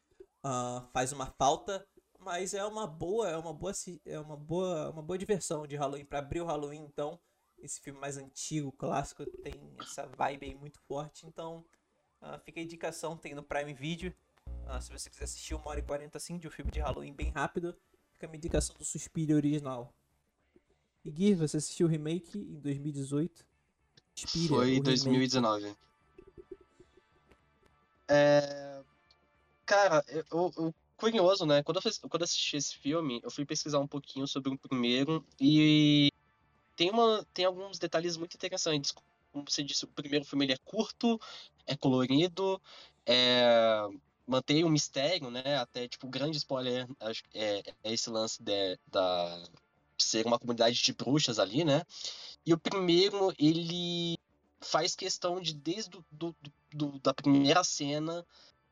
uh, 0.45 0.87
faz 0.93 1.13
uma 1.13 1.27
falta. 1.27 1.85
Mas 2.19 2.53
é 2.53 2.65
uma 2.65 2.87
boa, 2.87 3.29
é 3.29 3.37
uma 3.37 3.53
boa, 3.53 3.73
é 4.05 4.21
uma 4.21 4.37
boa, 4.37 4.91
uma 4.91 5.03
boa 5.03 5.19
diversão 5.19 5.67
de 5.67 5.75
Halloween. 5.75 6.05
para 6.05 6.19
abrir 6.19 6.43
o 6.43 6.47
Halloween, 6.47 6.85
então, 6.85 7.19
esse 7.63 7.81
filme 7.81 7.99
mais 7.99 8.17
antigo, 8.17 8.73
clássico, 8.73 9.25
tem 9.27 9.55
essa 9.81 10.07
vibe 10.07 10.47
aí 10.47 10.55
muito 10.55 10.81
forte. 10.81 11.27
Então, 11.27 11.65
Uh, 12.21 12.39
fica 12.45 12.61
a 12.61 12.63
indicação, 12.63 13.17
tem 13.17 13.35
no 13.35 13.43
Prime 13.43 13.73
Video. 13.73 14.13
Uh, 14.47 14.81
se 14.81 14.93
você 14.93 15.09
quiser 15.09 15.25
assistir 15.25 15.55
uma 15.55 15.69
hora 15.69 15.81
e 15.81 15.83
40 15.83 16.19
assim, 16.19 16.37
de 16.37 16.47
um 16.47 16.51
filme 16.51 16.71
de 16.71 16.79
Halloween 16.79 17.15
bem 17.15 17.31
rápido, 17.31 17.75
fica 18.13 18.27
a 18.27 18.29
minha 18.29 18.37
indicação 18.37 18.77
do 18.77 18.85
Suspiro 18.85 19.35
original. 19.35 19.95
E 21.03 21.11
Gui, 21.11 21.35
você 21.35 21.57
assistiu 21.57 21.87
o 21.87 21.91
remake 21.91 22.39
em 22.39 22.61
2018? 22.61 23.47
Inspira, 24.19 24.49
Foi 24.49 24.75
em 24.75 24.83
2019. 24.83 25.75
É... 28.07 28.83
Cara, 29.65 30.05
eu, 30.09 30.53
eu, 30.59 30.75
curioso, 30.99 31.47
né? 31.47 31.63
Quando 31.63 31.81
eu, 31.83 31.93
quando 32.11 32.21
eu 32.21 32.25
assisti 32.25 32.59
esse 32.59 32.77
filme, 32.77 33.21
eu 33.23 33.31
fui 33.31 33.47
pesquisar 33.47 33.79
um 33.79 33.87
pouquinho 33.87 34.27
sobre 34.27 34.53
o 34.53 34.59
primeiro 34.59 35.25
e 35.41 36.10
tem, 36.77 36.91
uma, 36.91 37.27
tem 37.33 37.45
alguns 37.45 37.79
detalhes 37.79 38.17
muito 38.17 38.35
interessantes 38.35 38.93
como 39.33 39.45
você 39.49 39.63
disse, 39.63 39.85
o 39.85 39.89
primeiro 39.89 40.25
filme 40.25 40.45
ele 40.45 40.53
é 40.53 40.59
curto, 40.65 41.21
é 41.67 41.77
colorido, 41.77 42.61
é, 43.07 43.87
mantém 44.27 44.65
um 44.65 44.69
mistério, 44.69 45.31
né? 45.31 45.59
Até, 45.59 45.89
tipo, 45.89 46.09
grande 46.09 46.37
spoiler 46.37 46.87
acho, 47.01 47.23
é, 47.35 47.63
é 47.83 47.93
esse 47.93 48.11
lance 48.11 48.43
de, 48.43 48.79
da 48.87 49.43
ser 49.99 50.27
uma 50.27 50.39
comunidade 50.39 50.83
de 50.83 50.93
bruxas 50.93 51.39
ali, 51.39 51.65
né? 51.65 51.85
E 52.45 52.53
o 52.53 52.59
primeiro, 52.59 53.35
ele 53.39 54.19
faz 54.61 54.95
questão 54.95 55.41
de, 55.41 55.55
desde 55.55 55.91
do, 55.91 56.05
do, 56.11 56.37
do 56.73 56.99
da 57.01 57.15
primeira 57.15 57.63
cena, 57.65 58.25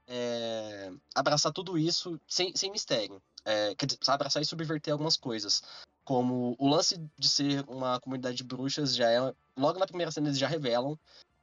é, 0.06 0.90
abraçar 1.14 1.52
tudo 1.52 1.78
isso 1.78 2.18
sem, 2.26 2.54
sem 2.56 2.70
mistério. 2.70 3.22
É, 3.44 3.74
quer 3.74 3.87
dizer, 3.87 3.98
abraçar 4.06 4.42
e 4.42 4.46
subverter 4.46 4.92
algumas 4.92 5.16
coisas. 5.16 5.62
Como 6.08 6.56
o 6.58 6.66
lance 6.66 6.96
de 7.18 7.28
ser 7.28 7.68
uma 7.68 8.00
comunidade 8.00 8.38
de 8.38 8.42
bruxas 8.42 8.96
já 8.96 9.10
é. 9.10 9.18
Logo 9.54 9.78
na 9.78 9.86
primeira 9.86 10.10
cena 10.10 10.28
eles 10.28 10.38
já 10.38 10.48
revelam 10.48 10.98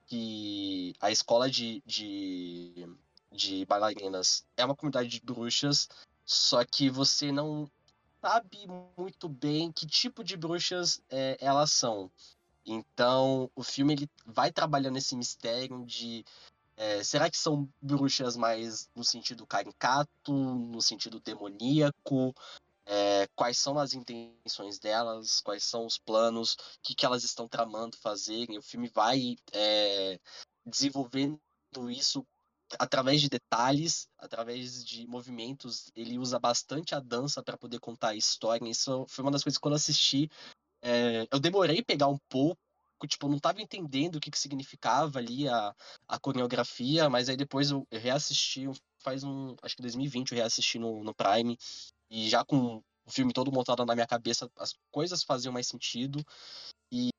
que 0.08 0.96
a 1.00 1.12
escola 1.12 1.48
de, 1.48 1.84
de, 1.86 2.90
de 3.32 3.64
bailarinas 3.68 4.44
é 4.58 4.66
uma 4.66 4.76
comunidade 4.76 5.08
de 5.08 5.22
bruxas, 5.22 5.88
só 6.26 6.66
que 6.66 6.90
você 6.90 7.32
não 7.32 7.70
sabe 8.20 8.66
muito 8.98 9.30
bem 9.30 9.72
que 9.72 9.86
tipo 9.86 10.24
de 10.24 10.36
bruxas 10.36 11.00
é, 11.12 11.38
elas 11.40 11.72
são. 11.72 12.10
Então, 12.66 13.52
o 13.56 13.62
filme 13.62 13.94
ele 13.94 14.10
vai 14.26 14.52
trabalhando 14.52 14.98
esse 14.98 15.16
mistério 15.16 15.86
de 15.86 16.26
é, 16.76 17.04
será 17.04 17.30
que 17.30 17.38
são 17.38 17.70
bruxas 17.80 18.36
mais 18.36 18.90
no 18.96 19.04
sentido 19.04 19.46
caricato, 19.46 20.34
no 20.34 20.82
sentido 20.82 21.20
demoníaco? 21.20 22.34
É, 22.86 23.28
quais 23.36 23.58
são 23.58 23.78
as 23.80 23.94
intenções 23.94 24.80
delas? 24.80 25.42
Quais 25.42 25.64
são 25.64 25.86
os 25.86 25.98
planos? 25.98 26.54
O 26.54 26.58
que, 26.84 26.96
que 26.96 27.06
elas 27.06 27.24
estão 27.24 27.48
tramando 27.48 27.98
fazerem? 27.98 28.58
O 28.58 28.62
filme 28.62 28.88
vai 28.94 29.36
é, 29.52 30.20
desenvolvendo 30.66 31.40
isso 31.90 32.26
através 32.80 33.22
de 33.22 33.30
detalhes, 33.30 34.08
através 34.18 34.84
de 34.86 35.08
movimentos. 35.08 35.92
Ele 35.96 36.20
usa 36.20 36.40
bastante 36.40 36.94
a 36.94 37.00
dança 37.00 37.42
para 37.44 37.58
poder 37.58 37.80
contar 37.80 38.10
a 38.10 38.16
história. 38.16 38.68
Isso 38.70 39.06
foi 39.10 39.24
uma 39.24 39.32
das 39.32 39.44
coisas 39.44 39.58
que 39.58 39.62
quando 39.62 39.74
eu 39.74 39.78
assisti, 39.78 40.30
é, 40.82 41.28
eu 41.32 41.40
demorei 41.40 41.82
pegar 41.84 42.08
um 42.08 42.18
pouco 42.30 42.60
tipo, 43.08 43.28
eu 43.28 43.32
não 43.32 43.40
tava 43.40 43.62
entendendo 43.62 44.16
o 44.16 44.20
que, 44.20 44.32
que 44.32 44.40
significava 44.40 45.20
ali 45.20 45.48
a, 45.48 45.76
a 46.08 46.20
coreografia, 46.20 47.10
mas 47.10 47.30
aí 47.30 47.38
depois 47.38 47.72
eu 47.72 47.86
reassisti, 47.92 48.66
faz 49.00 49.24
um, 49.24 49.56
acho 49.62 49.76
que 49.76 49.82
2020 49.82 50.32
eu 50.32 50.38
reassisti 50.38 50.80
no, 50.80 51.04
no 51.04 51.14
Prime, 51.14 51.58
e 52.16 52.30
já 52.30 52.46
com 52.46 52.82
o 53.06 53.12
filme 53.12 53.34
todo 53.34 53.52
montado 53.52 53.86
na 53.86 53.94
minha 53.94 54.08
cabeça, 54.08 54.50
as 54.58 54.74
coisas 54.90 55.22
faziam 55.22 55.52
mais 55.52 55.68
sentido, 55.68 56.26
e 56.90 57.10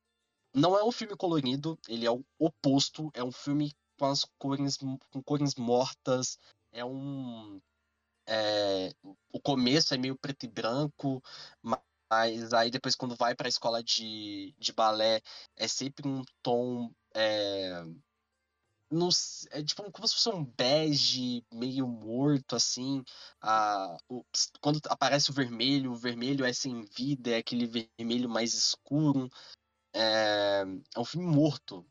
não 0.53 0.75
é 0.75 0.83
um 0.83 0.91
filme 0.91 1.15
colorido, 1.15 1.77
ele 1.87 2.03
é 2.03 2.11
o 2.11 2.25
oposto, 2.39 3.11
é 3.13 3.23
um 3.23 3.31
filme 3.31 3.71
com 3.99 4.07
as 4.07 4.25
cores, 4.39 4.77
com 4.77 5.21
cores 5.23 5.53
mortas, 5.55 6.39
é 6.71 6.83
um... 6.83 7.61
É, 8.29 8.91
o 9.31 9.39
começo 9.39 9.93
é 9.93 9.97
meio 9.97 10.17
preto 10.17 10.43
e 10.45 10.49
branco, 10.49 11.23
mas 11.61 12.53
aí 12.53 12.69
depois 12.69 12.93
quando 12.93 13.15
vai 13.15 13.33
para 13.33 13.47
a 13.47 13.49
escola 13.49 13.81
de, 13.81 14.53
de 14.57 14.73
balé 14.73 15.21
é 15.55 15.65
sempre 15.65 16.05
um 16.09 16.23
tom 16.43 16.91
é, 17.15 17.85
no, 18.89 19.09
é 19.51 19.63
tipo 19.63 19.91
como 19.91 20.07
se 20.07 20.15
fosse 20.15 20.29
um 20.29 20.45
bege 20.45 21.43
meio 21.53 21.87
morto 21.87 22.55
assim 22.55 23.03
a, 23.41 23.97
o, 24.09 24.23
quando 24.61 24.79
aparece 24.87 25.29
o 25.29 25.33
vermelho 25.33 25.91
o 25.91 25.95
vermelho 25.95 26.45
é 26.45 26.53
sem 26.53 26.83
vida 26.83 27.31
é 27.31 27.37
aquele 27.37 27.67
vermelho 27.67 28.29
mais 28.29 28.53
escuro 28.53 29.29
é, 29.93 30.63
é 30.95 30.99
um 30.99 31.05
filme 31.05 31.27
morto 31.27 31.85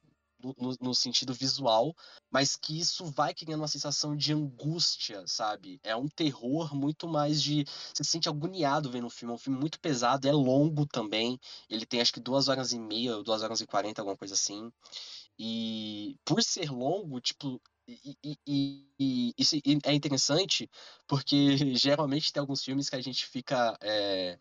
no, 0.58 0.76
no, 0.80 0.94
sentido 0.94 1.32
visual, 1.32 1.94
mas 2.30 2.56
que 2.56 2.78
isso 2.78 3.04
vai 3.06 3.34
criando 3.34 3.60
uma 3.60 3.68
sensação 3.68 4.16
de 4.16 4.32
angústia, 4.32 5.24
sabe? 5.26 5.80
É 5.82 5.96
um 5.96 6.08
terror 6.08 6.74
muito 6.74 7.08
mais 7.08 7.42
de. 7.42 7.64
Você 7.94 8.04
se 8.04 8.10
sente 8.10 8.28
agoniado 8.28 8.90
vendo 8.90 9.06
o 9.06 9.10
filme. 9.10 9.32
É 9.32 9.34
um 9.34 9.38
filme 9.38 9.58
muito 9.58 9.80
pesado, 9.80 10.28
é 10.28 10.32
longo 10.32 10.86
também. 10.86 11.38
Ele 11.68 11.86
tem 11.86 12.00
acho 12.00 12.12
que 12.12 12.20
duas 12.20 12.48
horas 12.48 12.72
e 12.72 12.78
meia, 12.78 13.22
duas 13.22 13.42
horas 13.42 13.60
e 13.60 13.66
quarenta, 13.66 14.02
alguma 14.02 14.16
coisa 14.16 14.34
assim. 14.34 14.70
E 15.38 16.18
por 16.24 16.42
ser 16.42 16.70
longo, 16.70 17.20
tipo, 17.20 17.60
e, 17.86 18.16
e, 18.46 18.88
e, 18.98 19.34
isso 19.38 19.56
é 19.84 19.94
interessante 19.94 20.68
porque 21.06 21.56
geralmente 21.76 22.32
tem 22.32 22.40
alguns 22.40 22.64
filmes 22.64 22.88
que 22.88 22.96
a 22.96 23.00
gente 23.00 23.26
fica 23.26 23.76
é, 23.80 24.38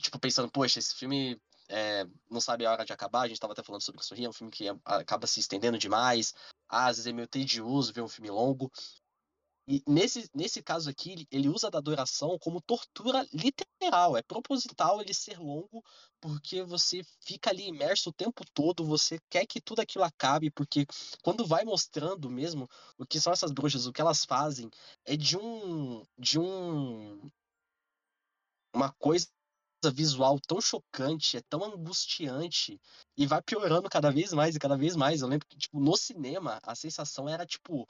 tipo, 0.00 0.18
pensando, 0.18 0.50
poxa, 0.50 0.78
esse 0.78 0.94
filme 0.94 1.40
é, 1.68 2.06
não 2.30 2.40
sabe 2.40 2.66
a 2.66 2.72
hora 2.72 2.84
de 2.84 2.92
acabar, 2.92 3.22
a 3.22 3.26
gente 3.26 3.36
estava 3.36 3.52
até 3.52 3.62
falando 3.62 3.82
sobre 3.82 4.00
o 4.00 4.04
Sorria, 4.04 4.26
é 4.26 4.30
um 4.30 4.32
filme 4.32 4.52
que 4.52 4.66
acaba 4.84 5.26
se 5.26 5.40
estendendo 5.40 5.78
demais, 5.78 6.34
às 6.68 6.96
vezes 6.96 7.06
é 7.06 7.12
meio 7.12 7.28
tedioso 7.28 7.92
ver 7.92 8.02
um 8.02 8.08
filme 8.08 8.30
longo. 8.30 8.70
E 9.66 9.82
nesse, 9.86 10.28
nesse 10.34 10.62
caso 10.62 10.90
aqui, 10.90 11.26
ele 11.30 11.48
usa 11.48 11.70
da 11.70 11.80
duração 11.80 12.38
como 12.38 12.60
tortura 12.60 13.26
literal. 13.32 14.16
É 14.16 14.22
proposital 14.22 15.00
ele 15.00 15.14
ser 15.14 15.38
longo, 15.38 15.82
porque 16.20 16.62
você 16.62 17.02
fica 17.20 17.50
ali 17.50 17.68
imerso 17.68 18.10
o 18.10 18.12
tempo 18.12 18.44
todo, 18.52 18.84
você 18.84 19.18
quer 19.30 19.46
que 19.46 19.60
tudo 19.60 19.80
aquilo 19.80 20.04
acabe, 20.04 20.50
porque 20.50 20.86
quando 21.22 21.46
vai 21.46 21.64
mostrando 21.64 22.30
mesmo 22.30 22.68
o 22.98 23.06
que 23.06 23.20
são 23.20 23.32
essas 23.32 23.52
bruxas, 23.52 23.86
o 23.86 23.92
que 23.92 24.00
elas 24.00 24.24
fazem, 24.24 24.68
é 25.04 25.16
de 25.16 25.36
um. 25.38 26.02
de 26.18 26.38
um. 26.38 27.30
uma 28.74 28.92
coisa 28.98 29.28
visual 29.92 30.38
tão 30.40 30.60
chocante, 30.60 31.36
é 31.36 31.42
tão 31.42 31.62
angustiante 31.64 32.80
e 33.16 33.26
vai 33.26 33.42
piorando 33.42 33.88
cada 33.88 34.10
vez 34.10 34.32
mais 34.32 34.56
e 34.56 34.58
cada 34.58 34.76
vez 34.76 34.96
mais. 34.96 35.20
Eu 35.20 35.28
lembro 35.28 35.46
que, 35.46 35.56
tipo, 35.56 35.80
no 35.80 35.96
cinema, 35.96 36.58
a 36.62 36.74
sensação 36.74 37.28
era, 37.28 37.46
tipo. 37.46 37.86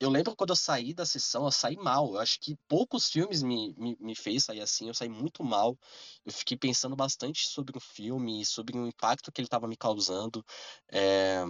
Eu 0.00 0.08
lembro 0.10 0.34
quando 0.34 0.50
eu 0.50 0.56
saí 0.56 0.94
da 0.94 1.04
sessão, 1.04 1.44
eu 1.44 1.52
saí 1.52 1.76
mal. 1.76 2.14
Eu 2.14 2.20
acho 2.20 2.40
que 2.40 2.56
poucos 2.66 3.10
filmes 3.10 3.42
me, 3.42 3.74
me, 3.76 3.96
me 4.00 4.14
fez 4.16 4.44
sair 4.44 4.60
assim, 4.62 4.88
eu 4.88 4.94
saí 4.94 5.08
muito 5.10 5.44
mal. 5.44 5.78
Eu 6.24 6.32
fiquei 6.32 6.56
pensando 6.56 6.96
bastante 6.96 7.46
sobre 7.46 7.76
o 7.76 7.80
filme, 7.80 8.44
sobre 8.46 8.78
o 8.78 8.86
impacto 8.86 9.30
que 9.30 9.40
ele 9.40 9.46
estava 9.46 9.68
me 9.68 9.76
causando. 9.76 10.44
É... 10.90 11.44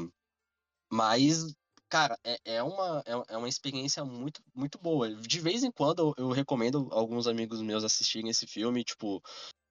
Mas 0.90 1.54
cara, 1.90 2.18
é, 2.24 2.38
é, 2.44 2.62
uma, 2.62 3.02
é, 3.04 3.34
é, 3.34 3.36
uma 3.36 3.48
experiência 3.48 4.04
muito, 4.04 4.40
muito 4.54 4.78
boa. 4.78 5.12
De 5.14 5.40
vez 5.40 5.64
em 5.64 5.70
quando 5.72 6.14
eu, 6.16 6.26
eu, 6.26 6.30
recomendo 6.30 6.88
alguns 6.92 7.26
amigos 7.26 7.60
meus 7.60 7.82
assistirem 7.84 8.30
esse 8.30 8.46
filme, 8.46 8.84
tipo, 8.84 9.20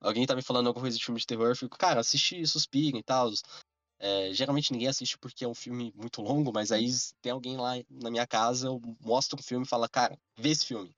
alguém 0.02 0.26
tá 0.26 0.36
me 0.36 0.42
falando 0.42 0.68
alguma 0.68 0.84
coisa 0.84 0.98
de 0.98 1.04
filme 1.04 1.20
de 1.20 1.26
terror, 1.26 1.48
eu 1.48 1.56
fico, 1.56 1.78
cara, 1.78 2.02
assiste 2.02 2.46
Suspiro 2.46 2.98
e 2.98 3.04
tal. 3.04 3.32
É, 4.00 4.34
geralmente 4.34 4.72
ninguém 4.72 4.88
assiste 4.88 5.18
porque 5.18 5.44
é 5.44 5.48
um 5.48 5.54
filme 5.54 5.94
muito 5.96 6.22
longo, 6.22 6.54
mas 6.54 6.72
aí 6.72 6.88
tem 7.22 7.34
alguém 7.34 7.58
lá 7.58 7.74
na 7.90 8.10
minha 8.10 8.26
casa, 8.26 8.68
eu 8.68 8.82
mostro 9.02 9.38
um 9.38 9.44
filme 9.44 9.66
e 9.66 9.70
fala, 9.70 9.90
cara, 9.90 10.18
vê 10.38 10.50
esse 10.50 10.66
filme. 10.66 10.96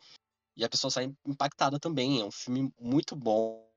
E 0.56 0.64
a 0.64 0.70
pessoa 0.70 0.92
sai 0.92 1.12
impactada 1.26 1.80
também. 1.80 2.22
É 2.22 2.26
um 2.26 2.32
filme 2.32 2.72
muito 2.80 3.16
bom. 3.16 3.68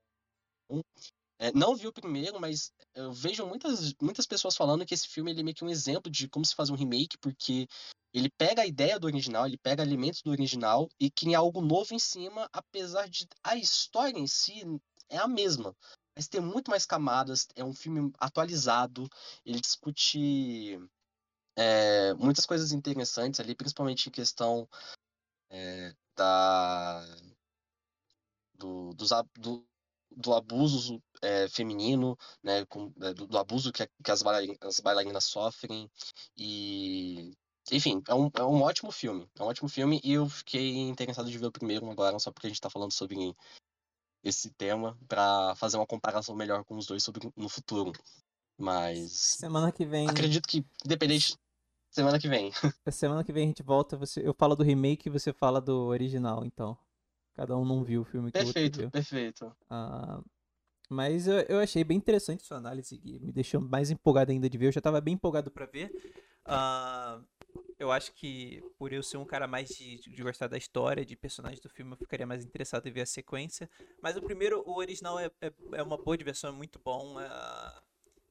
É, 1.39 1.51
não 1.51 1.75
vi 1.75 1.87
o 1.87 1.93
primeiro, 1.93 2.39
mas 2.39 2.71
eu 2.93 3.11
vejo 3.11 3.45
muitas, 3.45 3.93
muitas 4.01 4.25
pessoas 4.25 4.55
falando 4.55 4.85
que 4.85 4.93
esse 4.93 5.07
filme 5.07 5.31
ele 5.31 5.41
é 5.41 5.43
meio 5.43 5.55
que 5.55 5.65
um 5.65 5.69
exemplo 5.69 6.09
de 6.09 6.29
como 6.29 6.45
se 6.45 6.55
faz 6.55 6.69
um 6.69 6.75
remake, 6.75 7.17
porque 7.17 7.67
ele 8.13 8.29
pega 8.29 8.61
a 8.61 8.67
ideia 8.67 8.97
do 8.97 9.07
original, 9.07 9.45
ele 9.45 9.57
pega 9.57 9.83
elementos 9.83 10.21
do 10.21 10.31
original 10.31 10.87
e 10.99 11.11
cria 11.11 11.37
algo 11.37 11.59
novo 11.59 11.93
em 11.93 11.99
cima, 11.99 12.49
apesar 12.53 13.09
de 13.09 13.27
a 13.43 13.57
história 13.57 14.17
em 14.17 14.27
si 14.27 14.63
é 15.09 15.17
a 15.17 15.27
mesma. 15.27 15.75
Mas 16.15 16.27
tem 16.27 16.39
muito 16.39 16.71
mais 16.71 16.85
camadas, 16.85 17.47
é 17.55 17.63
um 17.63 17.73
filme 17.73 18.11
atualizado, 18.19 19.09
ele 19.45 19.59
discute 19.59 20.79
é, 21.55 22.13
muitas 22.13 22.45
coisas 22.45 22.71
interessantes 22.71 23.39
ali, 23.39 23.53
principalmente 23.53 24.07
em 24.07 24.11
questão 24.11 24.67
é, 25.49 25.93
da 26.15 27.05
do, 28.53 28.93
dos, 28.93 29.09
do, 29.37 29.67
do 30.15 30.33
abuso 30.33 31.01
é, 31.21 31.47
feminino, 31.49 32.17
né, 32.41 32.65
com, 32.65 32.89
do, 32.91 33.27
do, 33.27 33.37
abuso 33.37 33.71
que, 33.71 33.85
que 34.03 34.11
as, 34.11 34.21
bailarinas, 34.21 34.57
as, 34.61 34.79
bailarinas, 34.79 35.23
sofrem 35.25 35.89
e 36.37 37.31
enfim, 37.71 38.01
é 38.07 38.13
um, 38.13 38.29
é 38.35 38.43
um 38.43 38.61
ótimo 38.61 38.91
filme, 38.91 39.27
é 39.37 39.43
um 39.43 39.47
ótimo 39.47 39.67
filme 39.67 39.99
e 40.03 40.13
eu 40.13 40.29
fiquei 40.29 40.77
interessado 40.77 41.29
de 41.29 41.37
ver 41.37 41.47
o 41.47 41.51
primeiro 41.51 41.89
agora 41.89 42.19
só 42.19 42.31
porque 42.31 42.47
a 42.47 42.49
gente 42.49 42.57
está 42.57 42.69
falando 42.69 42.93
sobre 42.93 43.15
esse 44.25 44.49
tema 44.49 44.97
para 45.07 45.55
fazer 45.55 45.77
uma 45.77 45.85
comparação 45.85 46.35
melhor 46.35 46.63
com 46.65 46.75
os 46.75 46.87
dois 46.87 47.03
sobre 47.03 47.31
no 47.37 47.47
futuro. 47.47 47.93
Mas 48.57 49.11
semana 49.11 49.71
que 49.71 49.85
vem 49.85 50.09
acredito 50.09 50.47
que 50.47 50.65
independente 50.83 51.37
semana 51.91 52.19
que 52.19 52.27
vem. 52.27 52.51
Semana 52.91 53.23
que 53.23 53.31
vem 53.31 53.45
a 53.45 53.47
gente 53.47 53.63
volta, 53.63 53.95
você 53.95 54.27
eu 54.27 54.33
falo 54.33 54.55
do 54.55 54.63
remake 54.63 55.07
e 55.07 55.11
você 55.11 55.31
fala 55.31 55.61
do 55.61 55.85
original, 55.85 56.43
então. 56.43 56.77
Cada 57.35 57.55
um 57.57 57.65
não 57.65 57.83
viu 57.83 58.01
o 58.01 58.05
filme 58.05 58.31
que 58.31 58.39
perfeito, 58.39 58.57
o 58.57 58.63
outro 58.63 58.81
viu. 58.81 58.91
Perfeito, 58.91 59.55
ah, 59.69 60.21
mas 60.89 61.27
eu, 61.27 61.39
eu 61.41 61.59
achei 61.59 61.83
bem 61.83 61.97
interessante 61.97 62.43
sua 62.43 62.57
análise 62.57 62.99
e 63.03 63.19
me 63.19 63.31
deixou 63.31 63.59
mais 63.61 63.89
empolgado 63.91 64.31
ainda 64.31 64.49
de 64.49 64.57
ver. 64.57 64.67
Eu 64.67 64.71
já 64.71 64.79
estava 64.79 65.01
bem 65.01 65.15
empolgado 65.15 65.51
para 65.51 65.65
ver. 65.65 65.91
Uh, 66.45 67.23
eu 67.77 67.91
acho 67.91 68.13
que 68.13 68.63
por 68.77 68.93
eu 68.93 69.03
ser 69.03 69.17
um 69.17 69.25
cara 69.25 69.47
mais 69.47 69.69
de, 69.69 69.97
de, 69.97 70.23
gostar 70.23 70.47
da 70.47 70.57
história, 70.57 71.05
de 71.05 71.15
personagens 71.15 71.59
do 71.59 71.69
filme, 71.69 71.93
eu 71.93 71.97
ficaria 71.97 72.25
mais 72.25 72.43
interessado 72.43 72.87
em 72.87 72.91
ver 72.91 73.01
a 73.01 73.05
sequência. 73.05 73.69
Mas 74.01 74.15
o 74.15 74.21
primeiro, 74.21 74.63
o 74.65 74.77
original 74.77 75.19
é, 75.19 75.29
é, 75.41 75.51
é 75.73 75.83
uma 75.83 75.97
boa 75.97 76.17
diversão, 76.17 76.49
é 76.49 76.53
muito 76.53 76.79
bom, 76.83 77.19
é, 77.19 77.81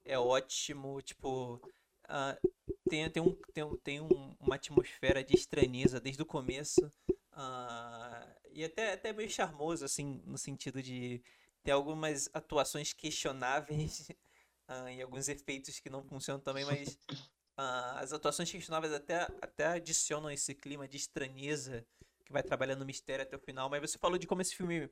é 0.05 0.19
ótimo, 0.19 1.01
tipo... 1.03 1.61
Uh, 2.05 2.55
tem, 2.89 3.09
tem, 3.11 3.23
um, 3.23 3.35
tem, 3.53 3.77
tem 3.79 4.01
um, 4.01 4.37
uma 4.39 4.57
atmosfera 4.57 5.25
de 5.25 5.35
estranheza 5.35 6.01
desde 6.01 6.23
o 6.23 6.27
começo. 6.27 6.85
Uh, 7.33 8.35
e 8.53 8.65
até, 8.65 8.93
até 8.93 9.13
meio 9.13 9.29
charmoso, 9.31 9.85
assim, 9.85 10.23
no 10.25 10.39
sentido 10.39 10.83
de 10.83 11.23
ter 11.63 11.73
algumas 11.73 12.29
atuações 12.33 12.93
questionáveis 12.93 14.09
uh, 14.69 14.89
e 14.95 15.03
alguns 15.03 15.29
efeitos 15.29 15.81
que 15.81 15.91
não 15.91 16.05
funcionam 16.05 16.41
também, 16.41 16.65
mas 16.65 16.99
Uh, 17.57 17.99
as 17.99 18.13
atuações 18.13 18.51
questionáveis 18.51 18.93
até, 18.93 19.23
até 19.41 19.67
adicionam 19.67 20.31
esse 20.31 20.55
clima 20.55 20.89
de 20.89 20.97
estranheza 20.97 21.87
que 22.25 22.33
vai 22.33 22.43
trabalhando 22.43 22.81
no 22.81 22.87
mistério 22.87 23.23
até 23.23 23.37
o 23.37 23.41
final. 23.41 23.71
Mas 23.71 23.81
você 23.81 23.99
falou 23.99 24.19
de 24.19 24.27
como 24.27 24.43
esse 24.43 24.57
filme 24.57 24.91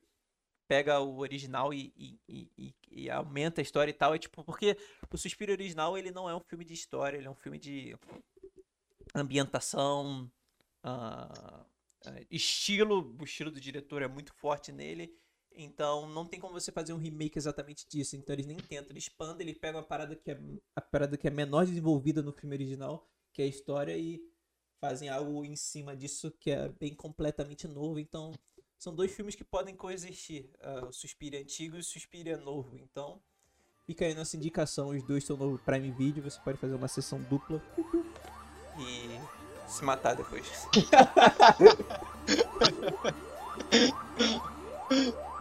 pega 0.69 1.01
o 1.01 1.19
original 1.19 1.75
e, 1.75 1.93
e, 1.97 2.21
e, 2.57 2.75
e, 2.91 3.11
aumenta 3.11 3.61
a 3.61 3.63
história 3.63 3.91
e 3.91 3.95
tal. 3.95 4.15
É 4.15 4.19
tipo, 4.19 4.45
porque 4.45 4.77
o 5.11 5.19
Suspiro 5.19 5.53
original 5.53 5.99
ele 5.99 6.11
não 6.11 6.31
é 6.31 6.35
um 6.35 6.41
filme 6.41 6.65
de 6.65 6.73
história, 6.73 7.17
ele 7.17 7.27
é 7.27 7.31
um 7.31 7.35
filme 7.35 7.59
de 7.59 7.97
ambientação, 9.15 10.31
uh, 10.85 11.67
estilo. 12.31 13.17
O 13.21 13.25
estilo 13.25 13.51
do 13.51 13.61
diretor 13.61 14.03
é 14.03 14.09
muito 14.09 14.33
forte 14.35 14.73
nele. 14.73 15.15
Então 15.57 16.09
não 16.09 16.24
tem 16.26 16.40
como 16.40 16.55
você 16.55 16.72
fazer 16.72 16.92
um 16.92 16.98
remake 16.98 17.38
exatamente 17.38 17.86
disso. 17.88 18.16
Então 18.16 18.34
eles 18.34 18.46
nem 18.46 18.57
tentam, 18.57 18.90
eles 18.90 19.05
expandem, 19.05 19.46
eles 19.46 19.59
pegam 19.59 19.80
a 19.80 19.84
parada 19.84 20.14
que 20.16 20.30
é 20.30 20.40
a 20.74 20.80
parada 20.80 21.16
que 21.16 21.26
é 21.26 21.30
menor 21.30 21.66
desenvolvida 21.66 22.22
no 22.22 22.32
filme 22.32 22.55
original, 22.57 23.09
que 23.32 23.42
é 23.42 23.44
a 23.44 23.48
história 23.48 23.96
e 23.96 24.20
fazem 24.80 25.09
algo 25.09 25.44
em 25.44 25.55
cima 25.55 25.96
disso 25.96 26.30
que 26.40 26.50
é 26.50 26.68
bem 26.68 26.94
completamente 26.94 27.68
novo. 27.68 27.98
Então 27.98 28.32
são 28.78 28.94
dois 28.94 29.12
filmes 29.12 29.34
que 29.34 29.44
podem 29.44 29.76
coexistir, 29.76 30.50
uh, 30.61 30.86
o 30.86 30.92
Suspiria 30.92 31.40
antigo 31.40 31.76
e 31.76 31.80
o 31.80 31.84
Suspiria 31.84 32.36
novo. 32.36 32.76
Então 32.76 33.22
fica 33.86 34.05
aí 34.05 34.14
nossa 34.14 34.36
indicação, 34.36 34.88
os 34.88 35.03
dois 35.05 35.22
estão 35.22 35.36
no 35.36 35.59
Prime 35.59 35.90
Video, 35.92 36.22
você 36.22 36.40
pode 36.40 36.59
fazer 36.59 36.74
uma 36.74 36.88
sessão 36.88 37.22
dupla 37.22 37.62
e 38.78 39.20
se 39.70 39.84
matar 39.84 40.14
depois. 40.14 40.46